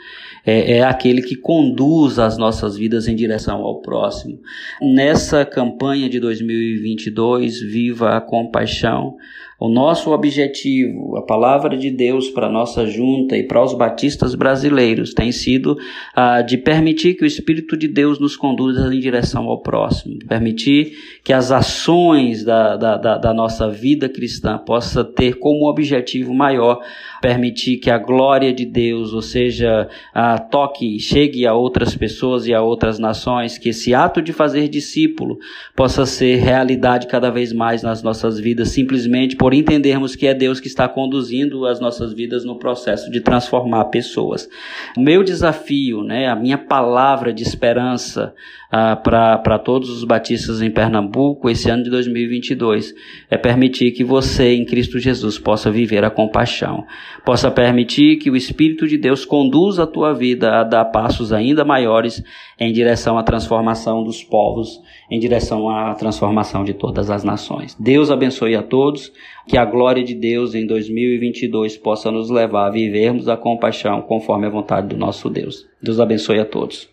é, 0.44 0.78
é 0.78 0.82
aquele 0.82 1.22
que 1.22 1.36
conduz 1.36 2.18
as 2.18 2.36
nossas 2.36 2.76
vidas 2.76 3.06
em 3.06 3.14
direção 3.14 3.62
ao 3.62 3.80
próximo. 3.80 4.40
Nessa 4.80 5.44
campanha 5.44 6.08
de 6.08 6.18
2022, 6.18 7.60
viva 7.60 8.16
a 8.16 8.20
compaixão. 8.20 9.16
O 9.64 9.68
nosso 9.68 10.10
objetivo, 10.10 11.16
a 11.16 11.22
palavra 11.22 11.76
de 11.76 11.88
Deus 11.88 12.28
para 12.28 12.50
nossa 12.50 12.84
junta 12.84 13.36
e 13.36 13.44
para 13.44 13.62
os 13.62 13.72
batistas 13.74 14.34
brasileiros 14.34 15.14
tem 15.14 15.30
sido 15.30 15.78
ah, 16.16 16.42
de 16.42 16.58
permitir 16.58 17.14
que 17.14 17.22
o 17.22 17.26
Espírito 17.26 17.76
de 17.76 17.86
Deus 17.86 18.18
nos 18.18 18.34
conduza 18.34 18.92
em 18.92 18.98
direção 18.98 19.44
ao 19.46 19.62
próximo, 19.62 20.18
permitir 20.26 20.94
que 21.22 21.32
as 21.32 21.52
ações 21.52 22.44
da, 22.44 22.76
da, 22.76 22.96
da, 22.96 23.18
da 23.18 23.32
nossa 23.32 23.70
vida 23.70 24.08
cristã 24.08 24.58
possa 24.58 25.04
ter 25.04 25.38
como 25.38 25.70
objetivo 25.70 26.34
maior 26.34 26.80
permitir 27.22 27.76
que 27.76 27.88
a 27.88 27.96
glória 27.96 28.52
de 28.52 28.66
Deus, 28.66 29.14
ou 29.14 29.22
seja, 29.22 29.88
a 30.12 30.38
toque, 30.38 30.98
chegue 30.98 31.46
a 31.46 31.54
outras 31.54 31.96
pessoas 31.96 32.48
e 32.48 32.52
a 32.52 32.60
outras 32.60 32.98
nações, 32.98 33.56
que 33.56 33.68
esse 33.68 33.94
ato 33.94 34.20
de 34.20 34.32
fazer 34.32 34.68
discípulo 34.68 35.38
possa 35.76 36.04
ser 36.04 36.40
realidade 36.40 37.06
cada 37.06 37.30
vez 37.30 37.52
mais 37.52 37.80
nas 37.80 38.02
nossas 38.02 38.40
vidas, 38.40 38.70
simplesmente 38.70 39.36
por 39.36 39.54
entendermos 39.54 40.16
que 40.16 40.26
é 40.26 40.34
Deus 40.34 40.58
que 40.58 40.66
está 40.66 40.88
conduzindo 40.88 41.64
as 41.64 41.78
nossas 41.78 42.12
vidas 42.12 42.44
no 42.44 42.58
processo 42.58 43.08
de 43.08 43.20
transformar 43.20 43.84
pessoas. 43.84 44.48
O 44.96 45.00
meu 45.00 45.22
desafio, 45.22 46.02
né, 46.02 46.26
a 46.26 46.34
minha 46.34 46.58
palavra 46.58 47.32
de 47.32 47.44
esperança 47.44 48.34
ah, 48.74 48.96
para 48.96 49.58
todos 49.58 49.90
os 49.90 50.02
batistas 50.02 50.62
em 50.62 50.70
Pernambuco 50.70 51.50
esse 51.50 51.68
ano 51.68 51.84
de 51.84 51.90
2022 51.90 52.94
é 53.30 53.36
permitir 53.36 53.92
que 53.92 54.02
você, 54.02 54.54
em 54.54 54.64
Cristo 54.64 54.98
Jesus, 54.98 55.38
possa 55.38 55.70
viver 55.70 56.04
a 56.04 56.10
compaixão 56.10 56.86
possa 57.24 57.50
permitir 57.50 58.16
que 58.16 58.30
o 58.30 58.36
Espírito 58.36 58.86
de 58.86 58.96
Deus 58.96 59.24
conduza 59.24 59.84
a 59.84 59.86
tua 59.86 60.12
vida 60.12 60.60
a 60.60 60.64
dar 60.64 60.84
passos 60.86 61.32
ainda 61.32 61.64
maiores 61.64 62.22
em 62.58 62.72
direção 62.72 63.18
à 63.18 63.22
transformação 63.22 64.02
dos 64.02 64.22
povos, 64.22 64.80
em 65.10 65.18
direção 65.18 65.68
à 65.68 65.94
transformação 65.94 66.64
de 66.64 66.74
todas 66.74 67.10
as 67.10 67.24
nações. 67.24 67.76
Deus 67.78 68.10
abençoe 68.10 68.54
a 68.54 68.62
todos. 68.62 69.12
Que 69.44 69.58
a 69.58 69.64
glória 69.64 70.04
de 70.04 70.14
Deus 70.14 70.54
em 70.54 70.64
2022 70.64 71.76
possa 71.76 72.12
nos 72.12 72.30
levar 72.30 72.68
a 72.68 72.70
vivermos 72.70 73.28
a 73.28 73.36
compaixão 73.36 74.00
conforme 74.00 74.46
a 74.46 74.50
vontade 74.50 74.86
do 74.86 74.96
nosso 74.96 75.28
Deus. 75.28 75.66
Deus 75.82 75.98
abençoe 75.98 76.38
a 76.38 76.44
todos. 76.44 76.91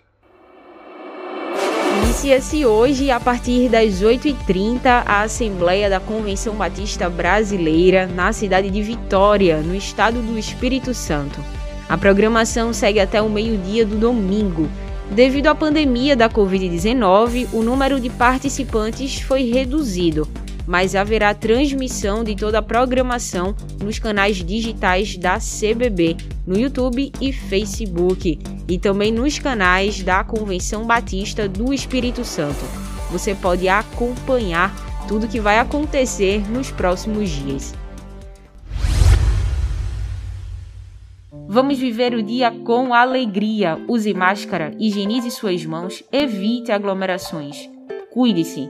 Inicia-se 2.20 2.66
hoje, 2.66 3.10
a 3.10 3.18
partir 3.18 3.70
das 3.70 4.02
8h30, 4.04 4.82
a 5.06 5.22
Assembleia 5.22 5.90
da 5.90 6.02
Convenção 6.02 6.54
Batista 6.54 7.10
Brasileira 7.10 8.08
na 8.08 8.34
cidade 8.34 8.70
de 8.70 8.82
Vitória, 8.82 9.62
no 9.62 9.74
estado 9.74 10.22
do 10.22 10.38
Espírito 10.38 10.94
Santo. 10.94 11.40
A 11.88 11.98
programação 11.98 12.74
segue 12.74 13.00
até 13.00 13.22
o 13.22 13.30
meio-dia 13.30 13.86
do 13.86 13.96
domingo. 13.96 14.68
Devido 15.10 15.48
à 15.48 15.56
pandemia 15.56 16.14
da 16.14 16.30
Covid-19, 16.30 17.48
o 17.54 17.64
número 17.64 18.02
de 18.02 18.10
participantes 18.10 19.22
foi 19.22 19.50
reduzido, 19.50 20.28
mas 20.70 20.94
haverá 20.94 21.34
transmissão 21.34 22.24
de 22.24 22.36
toda 22.36 22.60
a 22.60 22.62
programação 22.62 23.56
nos 23.84 23.98
canais 23.98 24.36
digitais 24.38 25.18
da 25.18 25.40
CBB, 25.40 26.16
no 26.46 26.60
YouTube 26.60 27.12
e 27.20 27.34
Facebook, 27.34 28.38
e 28.68 28.78
também 28.78 29.12
nos 29.12 29.40
canais 29.40 30.04
da 30.04 30.24
Convenção 30.24 30.86
Batista 30.86 31.50
do 31.50 31.74
Espírito 31.74 32.24
Santo. 32.24 32.64
Você 33.10 33.34
pode 33.34 33.68
acompanhar 33.68 34.72
tudo 35.08 35.28
que 35.28 35.40
vai 35.40 35.58
acontecer 35.58 36.48
nos 36.52 36.70
próximos 36.70 37.32
dias. 37.32 37.74
Vamos 41.48 41.80
viver 41.80 42.14
o 42.14 42.22
dia 42.22 42.52
com 42.52 42.94
alegria. 42.94 43.84
Use 43.88 44.14
máscara, 44.14 44.72
higienize 44.78 45.32
suas 45.32 45.66
mãos, 45.66 46.04
evite 46.12 46.72
aglomerações. 46.72 47.68
Cuide-se 48.12 48.70